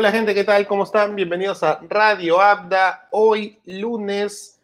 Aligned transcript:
Hola 0.00 0.12
gente, 0.12 0.34
¿qué 0.34 0.44
tal? 0.44 0.66
¿Cómo 0.66 0.84
están? 0.84 1.14
Bienvenidos 1.14 1.62
a 1.62 1.78
Radio 1.86 2.40
Abda. 2.40 3.08
Hoy 3.10 3.60
lunes 3.66 4.58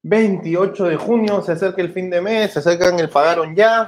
28 0.00 0.84
de 0.84 0.96
junio, 0.96 1.42
se 1.42 1.52
acerca 1.52 1.82
el 1.82 1.92
fin 1.92 2.08
de 2.08 2.22
mes, 2.22 2.54
se 2.54 2.60
acercan 2.60 2.98
el 2.98 3.10
pagaron 3.10 3.54
ya. 3.54 3.86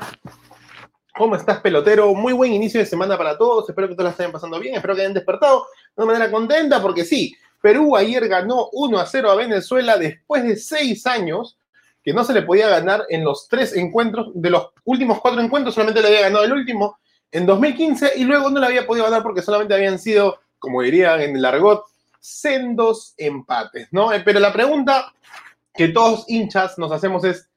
¿Cómo 1.17 1.37
estás, 1.37 1.61
pelotero? 1.61 2.15
Muy 2.15 2.35
buen 2.35 2.53
inicio 2.53 2.81
de 2.81 2.85
semana 2.85 3.17
para 3.17 3.39
todos. 3.39 3.67
Espero 3.67 3.89
que 3.89 3.95
todos 3.95 4.05
la 4.05 4.11
estén 4.11 4.31
pasando 4.31 4.61
bien. 4.61 4.75
Espero 4.75 4.95
que 4.95 5.01
hayan 5.01 5.15
despertado 5.15 5.65
de 5.97 6.05
una 6.05 6.13
manera 6.13 6.31
contenta, 6.31 6.83
porque 6.83 7.07
sí, 7.07 7.35
Perú 7.63 7.97
ayer 7.97 8.29
ganó 8.29 8.69
1 8.73 8.99
a 8.99 9.07
0 9.07 9.31
a 9.31 9.37
Venezuela 9.37 9.97
después 9.97 10.43
de 10.43 10.55
seis 10.55 11.07
años 11.07 11.57
que 12.03 12.13
no 12.13 12.25
se 12.25 12.35
le 12.35 12.43
podía 12.43 12.69
ganar 12.69 13.07
en 13.09 13.25
los 13.25 13.49
tres 13.49 13.75
encuentros, 13.75 14.33
de 14.35 14.51
los 14.51 14.69
últimos 14.85 15.19
cuatro 15.23 15.41
encuentros, 15.41 15.77
solamente 15.77 16.03
le 16.03 16.09
había 16.09 16.29
ganado 16.29 16.45
el 16.45 16.53
último 16.53 16.99
en 17.35 17.47
2015 17.47 18.13
y 18.17 18.25
luego 18.25 18.49
no 18.49 18.61
le 18.61 18.67
había 18.67 18.87
podido 18.87 19.07
ganar 19.07 19.23
porque 19.23 19.43
solamente 19.43 19.75
habían 19.75 19.99
sido, 19.99 20.39
como 20.65 20.83
dirían 20.83 21.21
en 21.21 21.37
el 21.37 21.45
argot, 21.45 21.85
sendos 22.19 23.15
empates, 23.19 23.89
¿no? 23.93 24.13
Eh, 24.13 24.23
pero 24.25 24.41
la 24.41 24.53
pregunta 24.53 25.13
que 25.75 25.89
todos 25.89 26.25
hinchas 26.27 26.79
nos 26.79 26.91
hacemos 26.91 27.23
es, 27.25 27.49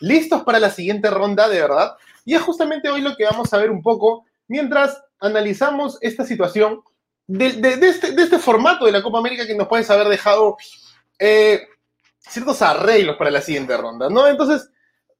¿listos 0.00 0.44
para 0.44 0.60
la 0.60 0.70
siguiente 0.70 1.10
ronda 1.10 1.48
de 1.48 1.60
verdad? 1.60 1.96
Y 2.24 2.34
es 2.34 2.42
justamente 2.42 2.88
hoy 2.88 3.00
lo 3.00 3.16
que 3.16 3.24
vamos 3.24 3.52
a 3.52 3.58
ver 3.58 3.70
un 3.70 3.82
poco 3.82 4.24
mientras 4.46 5.02
analizamos 5.20 5.98
esta 6.00 6.24
situación 6.24 6.82
de, 7.26 7.46
este, 7.82 8.14
este, 8.16 8.38
formato 8.38 8.86
de 8.86 8.92
la 8.92 9.02
Copa 9.02 9.18
América 9.18 9.46
que 9.46 9.54
nos 9.54 9.68
puede 9.68 9.84
haber 9.92 10.08
dejado 10.08 10.56
eh, 11.18 11.66
ciertos 12.18 12.62
arreglos 12.62 13.16
para 13.16 13.30
la 13.30 13.42
siguiente 13.42 13.76
ronda, 13.76 14.08
¿no? 14.08 14.26
Entonces, 14.26 14.70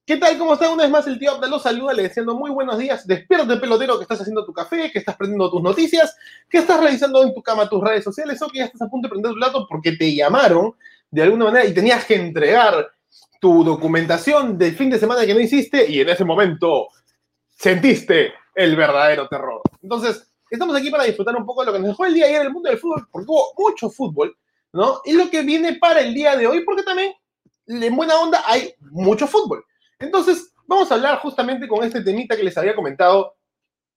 ¿qué 0.09 0.17
tal? 0.17 0.39
¿Cómo 0.39 0.55
está? 0.55 0.71
Una 0.71 0.85
vez 0.85 0.91
más 0.91 1.07
el 1.07 1.19
tío 1.19 1.33
Abdalo 1.33 1.59
saluda, 1.59 1.93
le 1.93 2.05
diciendo 2.05 2.35
muy 2.35 2.51
buenos 2.51 2.79
días, 2.79 3.07
despierta 3.07 3.61
pelotero 3.61 3.99
que 3.99 4.05
estás 4.05 4.19
haciendo 4.23 4.43
tu 4.43 4.55
café, 4.55 4.91
que 4.91 5.01
estás 5.01 5.15
prendiendo 5.17 5.51
tus 5.51 5.63
noticias, 5.63 6.17
que 6.49 6.57
estás 6.57 6.81
realizando 6.81 7.23
en 7.23 7.35
tu 7.35 7.43
cama 7.43 7.69
tus 7.69 7.85
redes 7.85 8.05
sociales 8.05 8.41
o 8.41 8.49
que 8.49 8.61
ya 8.61 8.65
estás 8.65 8.81
a 8.81 8.89
punto 8.89 9.07
de 9.07 9.11
prender 9.11 9.33
tu 9.33 9.37
plato 9.37 9.67
porque 9.69 9.93
te 9.93 10.15
llamaron 10.15 10.73
de 11.11 11.23
alguna 11.23 11.45
manera 11.45 11.67
y 11.67 11.75
tenías 11.75 12.07
que 12.07 12.15
entregar 12.15 12.91
tu 13.39 13.63
documentación 13.63 14.57
del 14.57 14.75
fin 14.75 14.89
de 14.89 14.99
semana 14.99 15.27
que 15.27 15.35
no 15.35 15.41
hiciste 15.41 15.87
y 15.91 16.01
en 16.01 16.09
ese 16.09 16.25
momento 16.25 16.89
sentiste 17.47 18.33
el 18.55 18.77
verdadero 18.77 19.29
terror. 19.29 19.61
Entonces, 19.83 20.27
estamos 20.49 20.75
aquí 20.75 20.89
para 20.89 21.05
disfrutar 21.05 21.37
un 21.37 21.45
poco 21.45 21.61
de 21.61 21.67
lo 21.67 21.73
que 21.75 21.81
nos 21.81 21.89
dejó 21.89 22.07
el 22.07 22.15
día 22.15 22.25
ayer 22.25 22.41
en 22.41 22.47
el 22.47 22.53
mundo 22.55 22.71
del 22.71 22.79
fútbol, 22.79 23.07
porque 23.13 23.27
hubo 23.29 23.53
mucho 23.59 23.91
fútbol, 23.91 24.35
¿no? 24.73 25.03
Y 25.05 25.13
lo 25.13 25.29
que 25.29 25.43
viene 25.43 25.75
para 25.75 26.01
el 26.01 26.15
día 26.15 26.35
de 26.35 26.47
hoy, 26.47 26.65
porque 26.65 26.83
también 26.83 27.13
en 27.67 27.95
buena 27.95 28.19
onda 28.19 28.43
hay 28.47 28.73
mucho 28.81 29.27
fútbol. 29.27 29.63
Entonces, 29.99 30.53
vamos 30.67 30.91
a 30.91 30.95
hablar 30.95 31.19
justamente 31.19 31.67
con 31.67 31.85
este 31.85 32.03
temita 32.03 32.37
que 32.37 32.45
les 32.45 32.57
había 32.57 32.75
comentado. 32.75 33.37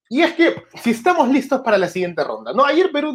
Y 0.09 0.21
es 0.21 0.33
que 0.33 0.63
si 0.81 0.91
estamos 0.91 1.29
listos 1.29 1.61
para 1.61 1.77
la 1.77 1.87
siguiente 1.87 2.23
ronda, 2.23 2.53
¿no? 2.53 2.65
Ayer 2.65 2.91
Perú, 2.91 3.13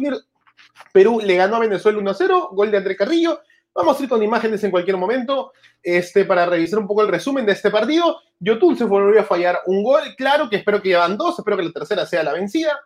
Perú 0.91 1.19
le 1.23 1.35
ganó 1.35 1.57
a 1.57 1.59
Venezuela 1.59 1.99
1-0, 1.99 2.55
gol 2.55 2.71
de 2.71 2.77
André 2.77 2.95
Carrillo. 2.95 3.41
Vamos 3.73 3.99
a 3.99 4.03
ir 4.03 4.09
con 4.09 4.23
imágenes 4.23 4.63
en 4.63 4.71
cualquier 4.71 4.97
momento 4.97 5.53
este, 5.83 6.25
para 6.25 6.47
revisar 6.47 6.79
un 6.79 6.87
poco 6.87 7.03
el 7.03 7.09
resumen 7.09 7.45
de 7.45 7.51
este 7.51 7.69
partido. 7.69 8.19
Yotun 8.39 8.75
se 8.75 8.85
volvió 8.85 9.21
a 9.21 9.25
fallar 9.25 9.59
un 9.67 9.83
gol, 9.83 10.01
claro 10.17 10.49
que 10.49 10.55
espero 10.55 10.81
que 10.81 10.89
llevan 10.89 11.17
dos, 11.17 11.37
espero 11.37 11.57
que 11.57 11.63
la 11.63 11.71
tercera 11.71 12.05
sea 12.05 12.23
la 12.23 12.33
vencida. 12.33 12.79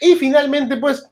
Y 0.00 0.14
finalmente, 0.14 0.78
pues, 0.78 1.06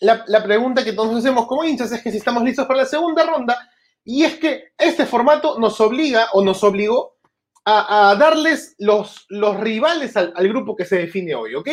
la, 0.00 0.42
pregunta 0.42 0.82
que 0.82 0.94
todos 0.94 1.14
hacemos 1.16 1.46
como 1.46 1.64
hinchas 1.64 1.92
es 1.92 2.02
que 2.02 2.10
si 2.10 2.16
estamos 2.16 2.42
listos 2.42 2.66
para 2.66 2.80
la 2.80 2.86
segunda 2.86 3.26
ronda, 3.26 3.70
y 4.02 4.24
es 4.24 4.38
que 4.38 4.72
este 4.78 5.04
formato 5.04 5.58
nos 5.58 5.78
obliga 5.80 6.28
o 6.32 6.42
nos 6.42 6.64
obligó 6.64 7.18
a, 7.64 8.16
darles 8.18 8.74
los, 8.78 9.26
los 9.28 9.58
rivales 9.60 10.16
al, 10.16 10.48
grupo 10.48 10.74
que 10.74 10.84
se 10.84 10.98
define 10.98 11.34
hoy, 11.34 11.54
¿ok? 11.54 11.68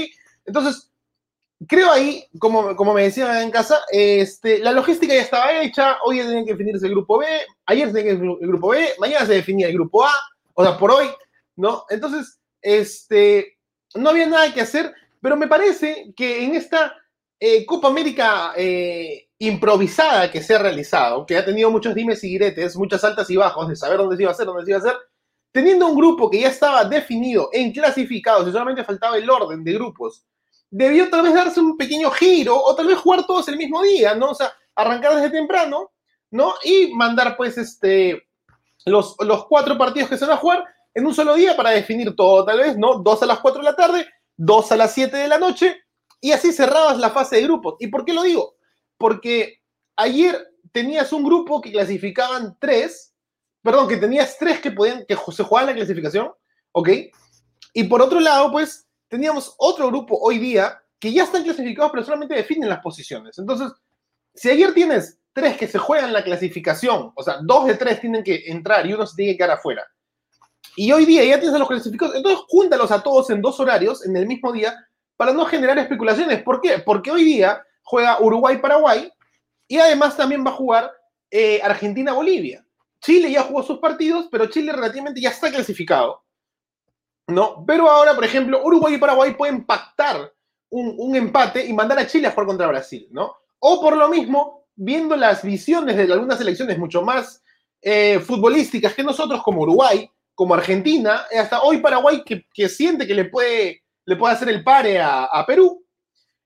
Entonces, 0.46 0.92
creo 1.68 1.92
ahí, 1.92 2.26
como, 2.40 2.76
como 2.76 2.94
me 2.94 3.04
decían 3.04 3.36
en 3.38 3.52
casa, 3.52 3.80
este, 3.92 4.60
la 4.60 4.72
logística 4.72 5.14
ya 5.14 5.22
estaba 5.22 5.62
hecha, 5.62 5.98
hoy 6.04 6.20
tenía 6.20 6.46
que 6.46 6.52
definirse 6.52 6.86
el 6.86 6.94
grupo 6.94 7.20
B, 7.20 7.26
ayer 7.66 7.88
tenía 7.88 8.04
que 8.04 8.22
el 8.22 8.48
grupo 8.48 8.70
B, 8.70 8.90
mañana 9.00 9.26
se 9.26 9.34
definía 9.34 9.68
el 9.68 9.74
grupo 9.74 10.06
A, 10.06 10.12
o 10.54 10.64
sea, 10.64 10.78
por 10.78 10.92
hoy, 10.92 11.08
¿no? 11.56 11.86
Entonces, 11.90 12.40
este, 12.62 13.58
no 13.96 14.10
había 14.10 14.28
nada 14.28 14.54
que 14.54 14.62
hacer, 14.62 14.94
pero 15.22 15.36
me 15.36 15.48
parece 15.48 16.14
que 16.16 16.44
en 16.44 16.56
esta 16.56 16.96
eh, 17.40 17.66
Copa 17.66 17.88
América 17.88 18.54
eh, 18.56 19.28
improvisada 19.40 20.32
que 20.32 20.42
se 20.42 20.56
ha 20.56 20.60
realizado, 20.60 21.26
que 21.26 21.38
ha 21.38 21.46
tenido 21.46 21.70
muchos 21.70 21.94
dimes 21.96 22.24
y 22.24 22.30
diretes, 22.30 22.76
muchas 22.76 23.04
altas 23.04 23.30
y 23.30 23.38
bajos 23.38 23.68
de 23.68 23.76
saber 23.76 23.98
dónde 23.98 24.16
se 24.16 24.24
iba 24.24 24.32
a 24.32 24.34
hacer, 24.34 24.46
dónde 24.46 24.66
se 24.66 24.72
iba 24.72 24.78
a 24.78 24.82
hacer, 24.82 24.96
teniendo 25.58 25.88
un 25.88 25.96
grupo 25.96 26.30
que 26.30 26.42
ya 26.42 26.50
estaba 26.50 26.86
definido 26.86 27.50
en 27.52 27.72
clasificados 27.72 28.48
y 28.48 28.52
solamente 28.52 28.84
faltaba 28.84 29.18
el 29.18 29.28
orden 29.28 29.64
de 29.64 29.74
grupos, 29.74 30.24
debió 30.70 31.10
tal 31.10 31.24
vez 31.24 31.34
darse 31.34 31.60
un 31.60 31.76
pequeño 31.76 32.12
giro 32.12 32.56
o 32.56 32.76
tal 32.76 32.86
vez 32.86 33.00
jugar 33.00 33.26
todos 33.26 33.48
el 33.48 33.58
mismo 33.58 33.82
día, 33.82 34.14
¿no? 34.14 34.30
O 34.30 34.36
sea, 34.36 34.54
arrancar 34.76 35.16
desde 35.16 35.32
temprano, 35.32 35.94
¿no? 36.30 36.54
Y 36.64 36.94
mandar 36.94 37.36
pues 37.36 37.58
este, 37.58 38.28
los, 38.86 39.16
los 39.20 39.48
cuatro 39.48 39.76
partidos 39.80 40.12
que 40.12 40.18
se 40.20 40.28
van 40.28 40.36
a 40.36 40.40
jugar 40.40 40.64
en 40.94 41.08
un 41.08 41.16
solo 41.16 41.34
día 41.34 41.58
para 41.58 41.72
definir 41.72 42.16
todo, 42.16 42.46
tal 42.46 42.60
vez, 42.60 42.78
¿no? 42.78 43.00
Dos 43.00 43.24
a 43.24 43.26
las 43.26 43.40
cuatro 43.40 43.64
de 43.64 43.72
la 43.72 43.76
tarde, 43.76 44.08
dos 44.36 44.72
a 44.72 44.78
las 44.78 44.94
siete 44.94 45.18
de 45.18 45.28
la 45.28 45.40
noche 45.40 45.76
y 46.22 46.34
así 46.34 46.54
cerrabas 46.54 47.00
la 47.00 47.10
fase 47.10 47.38
de 47.38 47.42
grupos. 47.42 47.78
¿Y 47.80 47.88
por 47.88 48.06
qué 48.06 48.14
lo 48.14 48.22
digo? 48.22 48.58
Porque 48.96 49.64
ayer 49.96 50.38
tenías 50.72 51.12
un 51.14 51.24
grupo 51.24 51.62
que 51.62 51.72
clasificaban 51.72 52.56
tres, 52.60 53.07
perdón, 53.68 53.90
que 53.90 53.98
tenías 53.98 54.38
tres 54.38 54.62
que 54.62 54.74
que 54.74 55.18
se 55.34 55.44
jugaban 55.44 55.66
la 55.66 55.76
clasificación, 55.76 56.32
¿ok? 56.72 56.90
Y 57.74 57.84
por 57.84 58.02
otro 58.02 58.22
lado, 58.22 58.50
pues, 58.50 58.88
teníamos 59.10 59.56
otro 59.58 59.88
grupo 59.88 60.18
hoy 60.18 60.38
día 60.38 60.82
que 60.98 61.12
ya 61.12 61.26
están 61.26 61.44
clasificados, 61.44 61.92
pero 61.92 62.06
solamente 62.06 62.36
definen 62.36 62.70
las 62.70 62.80
posiciones. 62.80 63.38
Entonces, 63.38 63.74
si 64.34 64.50
ayer 64.50 64.74
tienes 64.74 65.20
tres 65.34 65.58
que 65.58 65.68
se 65.68 65.80
juegan 65.80 66.14
la 66.14 66.24
clasificación, 66.24 67.12
o 67.14 67.22
sea, 67.22 67.40
dos 67.44 67.66
de 67.66 67.76
tres 67.76 68.00
tienen 68.00 68.24
que 68.24 68.42
entrar 68.46 68.86
y 68.86 68.94
uno 68.94 69.06
se 69.06 69.18
tiene 69.18 69.34
que 69.34 69.40
quedar 69.40 69.58
afuera. 69.58 69.86
Y 70.78 70.94
hoy 70.94 71.04
día 71.04 71.26
ya 71.26 71.38
tienes 71.38 71.54
a 71.54 71.60
los 71.60 71.68
clasificados, 71.68 72.16
entonces 72.16 72.46
júntalos 72.48 72.90
a 72.92 73.04
todos 73.04 73.30
en 73.32 73.42
dos 73.42 73.60
horarios, 73.60 74.06
en 74.06 74.16
el 74.16 74.28
mismo 74.28 74.54
día, 74.54 74.78
para 75.18 75.34
no 75.34 75.44
generar 75.44 75.78
especulaciones. 75.78 76.42
¿Por 76.42 76.62
qué? 76.62 76.80
Porque 76.80 77.12
hoy 77.12 77.26
día 77.26 77.62
juega 77.84 78.22
Uruguay-Paraguay 78.22 79.12
y 79.68 79.78
además 79.78 80.16
también 80.16 80.46
va 80.46 80.52
a 80.52 80.56
jugar 80.56 80.90
eh, 81.30 81.60
Argentina-Bolivia. 81.62 82.64
Chile 83.02 83.32
ya 83.32 83.44
jugó 83.44 83.64
sus 83.64 83.80
partidos, 83.80 84.28
pero 84.32 84.48
Chile 84.48 84.72
relativamente 84.72 85.22
ya 85.22 85.30
está 85.30 85.52
clasificado. 85.52 86.24
¿No? 87.28 87.66
Pero 87.66 87.90
ahora, 87.90 88.16
por 88.16 88.24
ejemplo, 88.24 88.64
Uruguay 88.64 88.96
y 88.96 88.98
Paraguay 88.98 89.34
pueden 89.34 89.66
pactar 89.66 90.34
un, 90.70 91.16
empate 91.16 91.66
y 91.66 91.74
mandar 91.74 92.00
a 92.00 92.08
Chile 92.08 92.28
a 92.28 92.32
jugar 92.32 92.48
contra 92.48 92.68
Brasil, 92.68 93.08
¿no? 93.12 93.36
O 93.60 93.82
por 93.82 93.98
lo 93.98 94.08
mismo, 94.08 94.66
viendo 94.76 95.16
las 95.16 95.44
visiones 95.44 95.98
de 95.98 96.12
algunas 96.12 96.38
selecciones 96.38 96.78
mucho 96.78 97.02
más 97.02 97.44
eh, 97.82 98.20
futbolísticas 98.20 98.94
que 98.94 99.04
nosotros, 99.04 99.44
como 99.44 99.62
Uruguay, 99.62 100.10
como 100.36 100.54
Argentina, 100.54 101.26
hasta 101.38 101.62
hoy 101.62 101.78
Paraguay 101.80 102.24
que, 102.24 102.46
que 102.54 102.70
siente 102.70 103.08
que 103.08 103.14
le 103.14 103.26
puede 103.26 103.82
le 104.08 104.16
puede 104.16 104.34
hacer 104.34 104.50
el 104.50 104.64
pare 104.64 105.02
a, 105.02 105.44
Perú, 105.46 105.86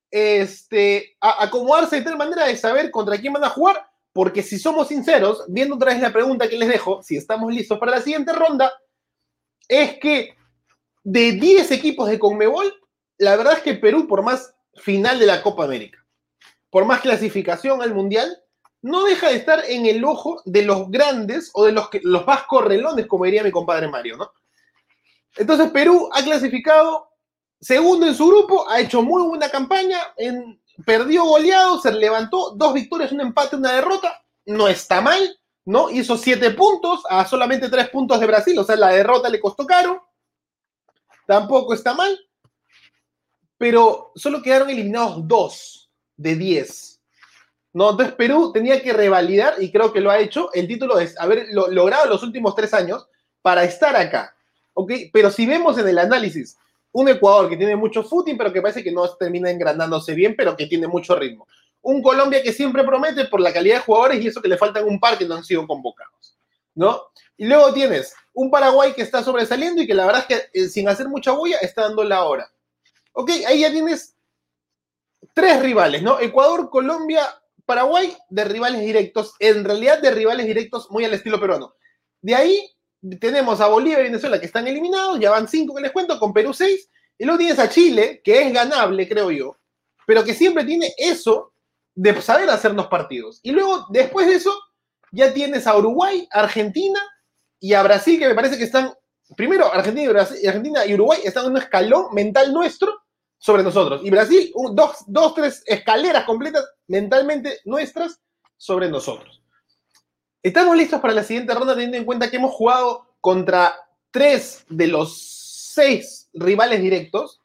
este, 0.09 1.15
acomodarse 1.21 1.97
de 1.97 2.01
tal 2.01 2.17
manera 2.17 2.47
de 2.47 2.57
saber 2.57 2.89
contra 2.89 3.19
quién 3.19 3.33
van 3.33 3.43
a 3.43 3.49
jugar, 3.49 3.87
porque 4.13 4.43
si 4.43 4.59
somos 4.59 4.87
sinceros, 4.87 5.45
viendo 5.47 5.75
otra 5.75 5.93
vez 5.93 6.01
la 6.01 6.11
pregunta 6.11 6.49
que 6.49 6.57
les 6.57 6.69
dejo, 6.69 7.01
si 7.01 7.15
estamos 7.15 7.53
listos 7.53 7.79
para 7.79 7.93
la 7.93 8.01
siguiente 8.01 8.33
ronda, 8.33 8.71
es 9.67 9.97
que 9.99 10.35
de 11.03 11.31
10 11.33 11.71
equipos 11.71 12.09
de 12.09 12.19
Conmebol, 12.19 12.73
la 13.17 13.35
verdad 13.35 13.53
es 13.53 13.63
que 13.63 13.75
Perú, 13.75 14.07
por 14.07 14.23
más 14.23 14.53
final 14.75 15.19
de 15.19 15.25
la 15.25 15.41
Copa 15.41 15.63
América, 15.63 16.05
por 16.69 16.85
más 16.85 17.01
clasificación 17.01 17.81
al 17.81 17.93
Mundial, 17.93 18.37
no 18.81 19.03
deja 19.03 19.29
de 19.29 19.35
estar 19.35 19.63
en 19.67 19.85
el 19.85 20.03
ojo 20.03 20.41
de 20.45 20.63
los 20.63 20.89
grandes 20.89 21.51
o 21.53 21.65
de 21.65 21.71
los, 21.71 21.89
que, 21.89 22.01
los 22.03 22.25
más 22.25 22.43
correlones, 22.43 23.07
como 23.07 23.25
diría 23.25 23.43
mi 23.43 23.51
compadre 23.51 23.87
Mario, 23.87 24.17
¿no? 24.17 24.31
Entonces 25.37 25.69
Perú 25.71 26.09
ha 26.13 26.23
clasificado 26.23 27.11
Segundo 27.61 28.07
en 28.07 28.15
su 28.15 28.27
grupo, 28.27 28.67
ha 28.67 28.79
hecho 28.79 29.03
muy 29.03 29.21
buena 29.21 29.47
campaña, 29.47 29.99
en, 30.17 30.59
perdió 30.85 31.25
goleado, 31.25 31.79
se 31.79 31.91
levantó, 31.91 32.51
dos 32.55 32.73
victorias, 32.73 33.11
un 33.11 33.21
empate, 33.21 33.55
una 33.55 33.73
derrota, 33.73 34.23
no 34.45 34.67
está 34.67 35.01
mal, 35.01 35.39
¿no? 35.65 35.89
Hizo 35.89 36.17
siete 36.17 36.51
puntos 36.51 37.03
a 37.09 37.25
solamente 37.25 37.69
tres 37.69 37.89
puntos 37.89 38.19
de 38.19 38.27
Brasil, 38.27 38.57
o 38.57 38.63
sea, 38.63 38.75
la 38.75 38.89
derrota 38.89 39.29
le 39.29 39.39
costó 39.39 39.65
caro, 39.65 40.07
tampoco 41.27 41.73
está 41.73 41.93
mal, 41.93 42.17
pero 43.57 44.11
solo 44.15 44.41
quedaron 44.41 44.69
eliminados 44.69 45.27
dos 45.27 45.91
de 46.17 46.35
diez. 46.35 46.91
¿no? 47.73 47.91
Entonces 47.91 48.15
Perú 48.15 48.51
tenía 48.51 48.81
que 48.81 48.93
revalidar, 48.93 49.55
y 49.59 49.71
creo 49.71 49.93
que 49.93 50.01
lo 50.01 50.11
ha 50.11 50.19
hecho, 50.19 50.51
el 50.53 50.67
título 50.67 50.97
de 50.97 51.09
haber 51.19 51.47
logrado 51.51 52.07
los 52.07 52.23
últimos 52.23 52.55
tres 52.55 52.73
años 52.73 53.07
para 53.41 53.63
estar 53.63 53.95
acá. 53.95 54.35
¿ok? 54.73 54.91
Pero 55.13 55.31
si 55.31 55.45
vemos 55.45 55.77
en 55.77 55.87
el 55.87 55.97
análisis 55.97 56.57
un 56.93 57.07
Ecuador 57.09 57.49
que 57.49 57.57
tiene 57.57 57.75
mucho 57.75 58.03
footing, 58.03 58.37
pero 58.37 58.51
que 58.51 58.61
parece 58.61 58.83
que 58.83 58.91
no 58.91 59.07
termina 59.15 59.49
engranándose 59.49 60.13
bien, 60.13 60.35
pero 60.35 60.55
que 60.55 60.67
tiene 60.67 60.87
mucho 60.87 61.15
ritmo. 61.15 61.47
Un 61.81 62.01
Colombia 62.01 62.43
que 62.43 62.53
siempre 62.53 62.83
promete 62.83 63.25
por 63.25 63.39
la 63.39 63.53
calidad 63.53 63.77
de 63.77 63.81
jugadores 63.83 64.21
y 64.21 64.27
eso 64.27 64.41
que 64.41 64.49
le 64.49 64.57
faltan 64.57 64.85
un 64.85 64.99
par 64.99 65.17
que 65.17 65.25
no 65.25 65.35
han 65.35 65.43
sido 65.43 65.65
convocados, 65.65 66.37
¿no? 66.75 67.01
Y 67.37 67.45
luego 67.45 67.73
tienes 67.73 68.13
un 68.33 68.51
Paraguay 68.51 68.93
que 68.93 69.01
está 69.01 69.23
sobresaliendo 69.23 69.81
y 69.81 69.87
que 69.87 69.93
la 69.93 70.05
verdad 70.05 70.25
es 70.27 70.37
que 70.37 70.59
eh, 70.59 70.69
sin 70.69 70.87
hacer 70.87 71.07
mucha 71.07 71.31
bulla 71.31 71.57
está 71.57 71.83
dando 71.83 72.03
la 72.03 72.23
hora. 72.25 72.51
Ok, 73.13 73.31
ahí 73.47 73.61
ya 73.61 73.71
tienes 73.71 74.15
tres 75.33 75.61
rivales, 75.61 76.03
¿no? 76.03 76.19
Ecuador, 76.19 76.69
Colombia, 76.69 77.23
Paraguay, 77.65 78.15
de 78.29 78.43
rivales 78.43 78.81
directos, 78.81 79.33
en 79.39 79.63
realidad 79.63 80.01
de 80.01 80.11
rivales 80.11 80.45
directos 80.45 80.89
muy 80.91 81.05
al 81.05 81.13
estilo 81.13 81.39
peruano. 81.39 81.73
De 82.21 82.35
ahí 82.35 82.69
tenemos 83.19 83.59
a 83.61 83.67
Bolivia 83.67 83.99
y 83.99 84.03
Venezuela 84.03 84.39
que 84.39 84.45
están 84.45 84.67
eliminados, 84.67 85.19
ya 85.19 85.31
van 85.31 85.47
cinco 85.47 85.75
que 85.75 85.81
les 85.81 85.91
cuento, 85.91 86.19
con 86.19 86.33
Perú 86.33 86.53
seis, 86.53 86.89
y 87.17 87.25
luego 87.25 87.39
tienes 87.39 87.59
a 87.59 87.69
Chile, 87.69 88.21
que 88.23 88.41
es 88.41 88.53
ganable, 88.53 89.07
creo 89.07 89.31
yo, 89.31 89.57
pero 90.05 90.23
que 90.23 90.33
siempre 90.33 90.63
tiene 90.65 90.93
eso 90.97 91.53
de 91.93 92.19
saber 92.21 92.49
hacernos 92.49 92.87
partidos. 92.87 93.39
Y 93.43 93.51
luego, 93.51 93.85
después 93.89 94.27
de 94.27 94.35
eso, 94.35 94.53
ya 95.11 95.33
tienes 95.33 95.67
a 95.67 95.77
Uruguay, 95.77 96.27
Argentina 96.31 96.99
y 97.59 97.73
a 97.73 97.83
Brasil, 97.83 98.17
que 98.19 98.27
me 98.27 98.35
parece 98.35 98.57
que 98.57 98.63
están, 98.63 98.93
primero, 99.35 99.71
Argentina 99.71 100.05
y, 100.05 100.07
Brasil, 100.07 100.47
Argentina 100.47 100.85
y 100.85 100.93
Uruguay 100.93 101.19
están 101.23 101.45
en 101.45 101.51
un 101.51 101.57
escalón 101.57 102.13
mental 102.13 102.53
nuestro 102.53 103.01
sobre 103.37 103.63
nosotros. 103.63 104.01
Y 104.03 104.09
Brasil, 104.09 104.51
dos, 104.73 105.03
dos, 105.07 105.35
tres 105.35 105.63
escaleras 105.65 106.25
completas 106.25 106.65
mentalmente 106.87 107.59
nuestras 107.65 108.19
sobre 108.57 108.89
nosotros. 108.89 109.40
Estamos 110.43 110.75
listos 110.75 110.99
para 110.99 111.13
la 111.13 111.23
siguiente 111.23 111.53
ronda 111.53 111.73
teniendo 111.73 111.97
en 111.97 112.05
cuenta 112.05 112.29
que 112.29 112.37
hemos 112.37 112.51
jugado 112.51 113.05
contra 113.21 113.75
tres 114.09 114.65
de 114.69 114.87
los 114.87 115.15
seis 115.75 116.29
rivales 116.33 116.81
directos. 116.81 117.41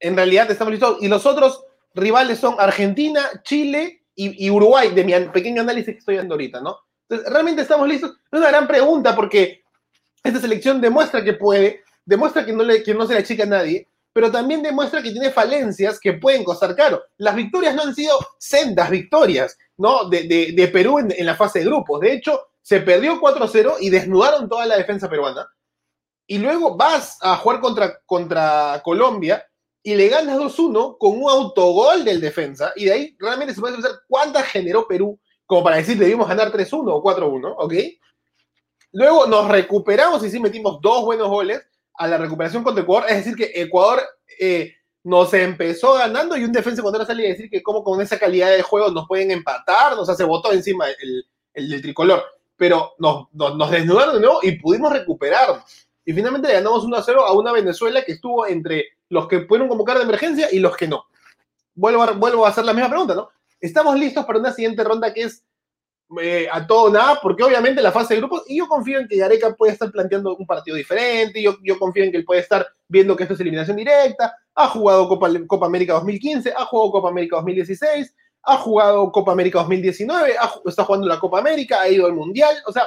En 0.00 0.16
realidad 0.16 0.50
estamos 0.50 0.72
listos. 0.72 0.98
Y 1.00 1.06
los 1.06 1.24
otros 1.24 1.64
rivales 1.94 2.40
son 2.40 2.56
Argentina, 2.58 3.30
Chile 3.44 4.02
y, 4.16 4.50
Uruguay, 4.50 4.90
de 4.90 5.04
mi 5.04 5.12
pequeño 5.28 5.62
análisis 5.62 5.94
que 5.94 5.98
estoy 5.98 6.16
dando 6.16 6.34
ahorita, 6.34 6.60
¿no? 6.60 6.78
Entonces, 7.08 7.32
realmente 7.32 7.62
estamos 7.62 7.86
listos. 7.86 8.10
Es 8.32 8.38
una 8.38 8.48
gran 8.48 8.66
pregunta 8.66 9.14
porque 9.14 9.62
esta 10.24 10.40
selección 10.40 10.80
demuestra 10.80 11.22
que 11.22 11.34
puede, 11.34 11.84
demuestra 12.04 12.44
que 12.44 12.52
no, 12.52 12.64
le, 12.64 12.82
que 12.82 12.92
no 12.92 13.06
se 13.06 13.12
le 13.12 13.20
achica 13.20 13.44
a 13.44 13.46
nadie, 13.46 13.88
pero 14.12 14.32
también 14.32 14.62
demuestra 14.62 15.00
que 15.00 15.12
tiene 15.12 15.30
falencias 15.30 16.00
que 16.00 16.14
pueden 16.14 16.42
costar 16.42 16.74
caro. 16.74 17.04
Las 17.18 17.36
victorias 17.36 17.74
no 17.74 17.82
han 17.82 17.94
sido 17.94 18.18
sendas 18.38 18.90
victorias, 18.90 19.56
¿no? 19.78 20.08
De, 20.08 20.70
Perú 20.72 20.98
en, 20.98 21.12
en, 21.16 21.26
la 21.26 21.36
fase 21.36 21.60
de 21.60 21.66
grupos. 21.66 22.00
De 22.00 22.12
hecho, 22.12 22.48
se 22.62 22.80
perdió 22.80 23.20
4-0 23.20 23.76
y 23.80 23.90
desnudaron 23.90 24.48
toda 24.48 24.66
la 24.66 24.76
defensa 24.76 25.08
peruana. 25.08 25.48
Y 26.26 26.38
luego 26.38 26.76
vas 26.76 27.18
a 27.22 27.36
jugar 27.36 27.60
contra, 27.60 28.00
contra 28.04 28.80
Colombia 28.84 29.46
y 29.82 29.94
le 29.94 30.08
ganas 30.08 30.38
2-1 30.38 30.96
con 30.98 31.22
un 31.22 31.30
autogol 31.30 32.04
del 32.04 32.20
defensa. 32.20 32.72
Y 32.74 32.86
de 32.86 32.92
ahí 32.92 33.16
realmente 33.18 33.54
se 33.54 33.60
puede 33.60 33.74
pensar 33.74 33.92
cuántas 34.08 34.44
generó 34.46 34.88
Perú 34.88 35.18
como 35.46 35.62
para 35.62 35.76
decir 35.76 35.96
debimos 35.96 36.28
ganar 36.28 36.52
3-1 36.52 36.84
o 36.88 37.02
4-1, 37.02 37.54
¿ok? 37.56 37.74
Luego 38.92 39.26
nos 39.26 39.48
recuperamos 39.48 40.24
y 40.24 40.30
sí 40.30 40.40
metimos 40.40 40.80
dos 40.80 41.04
buenos 41.04 41.28
goles 41.28 41.62
a 41.94 42.08
la 42.08 42.18
recuperación 42.18 42.64
contra 42.64 42.82
Ecuador. 42.82 43.08
Es 43.08 43.16
decir, 43.18 43.36
que 43.36 43.52
Ecuador 43.54 44.02
eh, 44.40 44.74
nos 45.06 45.32
empezó 45.34 45.94
ganando 45.94 46.36
y 46.36 46.42
un 46.42 46.50
defensa 46.50 46.82
cuando 46.82 47.06
salía 47.06 47.26
a 47.26 47.30
decir 47.30 47.48
que 47.48 47.62
como 47.62 47.84
con 47.84 48.00
esa 48.00 48.18
calidad 48.18 48.50
de 48.50 48.62
juego 48.62 48.90
nos 48.90 49.06
pueden 49.06 49.30
empatar, 49.30 49.94
nos 49.94 50.08
hace 50.08 50.24
votó 50.24 50.50
encima 50.50 50.86
el, 51.00 51.24
el, 51.54 51.80
tricolor. 51.80 52.24
Pero 52.56 52.94
nos, 52.98 53.32
nos, 53.32 53.70
desnudaron 53.70 54.16
de 54.16 54.20
nuevo 54.20 54.40
y 54.42 54.58
pudimos 54.58 54.92
recuperarnos. 54.92 55.62
Y 56.04 56.12
finalmente 56.12 56.48
le 56.48 56.54
ganamos 56.54 56.84
1-0 56.84 57.24
a 57.24 57.32
una 57.34 57.52
Venezuela 57.52 58.02
que 58.02 58.12
estuvo 58.12 58.48
entre 58.48 58.84
los 59.08 59.28
que 59.28 59.40
pudieron 59.40 59.68
convocar 59.68 59.96
de 59.96 60.02
emergencia 60.02 60.48
y 60.50 60.58
los 60.58 60.76
que 60.76 60.88
no. 60.88 61.04
Vuelvo 61.76 62.02
a, 62.02 62.10
vuelvo 62.10 62.44
a 62.44 62.48
hacer 62.48 62.64
la 62.64 62.72
misma 62.72 62.88
pregunta, 62.88 63.14
¿no? 63.14 63.28
Estamos 63.60 63.96
listos 63.96 64.24
para 64.24 64.40
una 64.40 64.52
siguiente 64.52 64.82
ronda 64.82 65.14
que 65.14 65.22
es 65.22 65.44
eh, 66.20 66.48
a 66.50 66.66
todo 66.66 66.90
nada, 66.90 67.20
porque 67.22 67.44
obviamente 67.44 67.80
la 67.80 67.92
fase 67.92 68.14
de 68.14 68.20
grupos, 68.20 68.42
y 68.48 68.58
yo 68.58 68.66
confío 68.66 68.98
en 68.98 69.06
que 69.06 69.18
Gareca 69.18 69.54
puede 69.54 69.72
estar 69.72 69.88
planteando 69.92 70.34
un 70.34 70.46
partido 70.46 70.76
diferente, 70.76 71.40
yo, 71.40 71.58
yo 71.62 71.78
confío 71.78 72.02
en 72.02 72.10
que 72.10 72.16
él 72.16 72.24
puede 72.24 72.40
estar 72.40 72.66
viendo 72.88 73.16
que 73.16 73.24
esto 73.24 73.34
es 73.34 73.40
eliminación 73.40 73.76
directa, 73.76 74.36
ha 74.54 74.68
jugado 74.68 75.08
Copa, 75.08 75.28
Copa 75.46 75.66
América 75.66 75.94
2015, 75.94 76.52
ha 76.56 76.64
jugado 76.64 76.90
Copa 76.92 77.08
América 77.08 77.36
2016, 77.36 78.14
ha 78.44 78.56
jugado 78.58 79.10
Copa 79.10 79.32
América 79.32 79.58
2019, 79.58 80.34
está 80.64 80.84
jugando 80.84 81.06
la 81.06 81.18
Copa 81.18 81.38
América, 81.38 81.80
ha 81.80 81.88
ido 81.88 82.06
al 82.06 82.14
Mundial, 82.14 82.54
o 82.66 82.72
sea, 82.72 82.84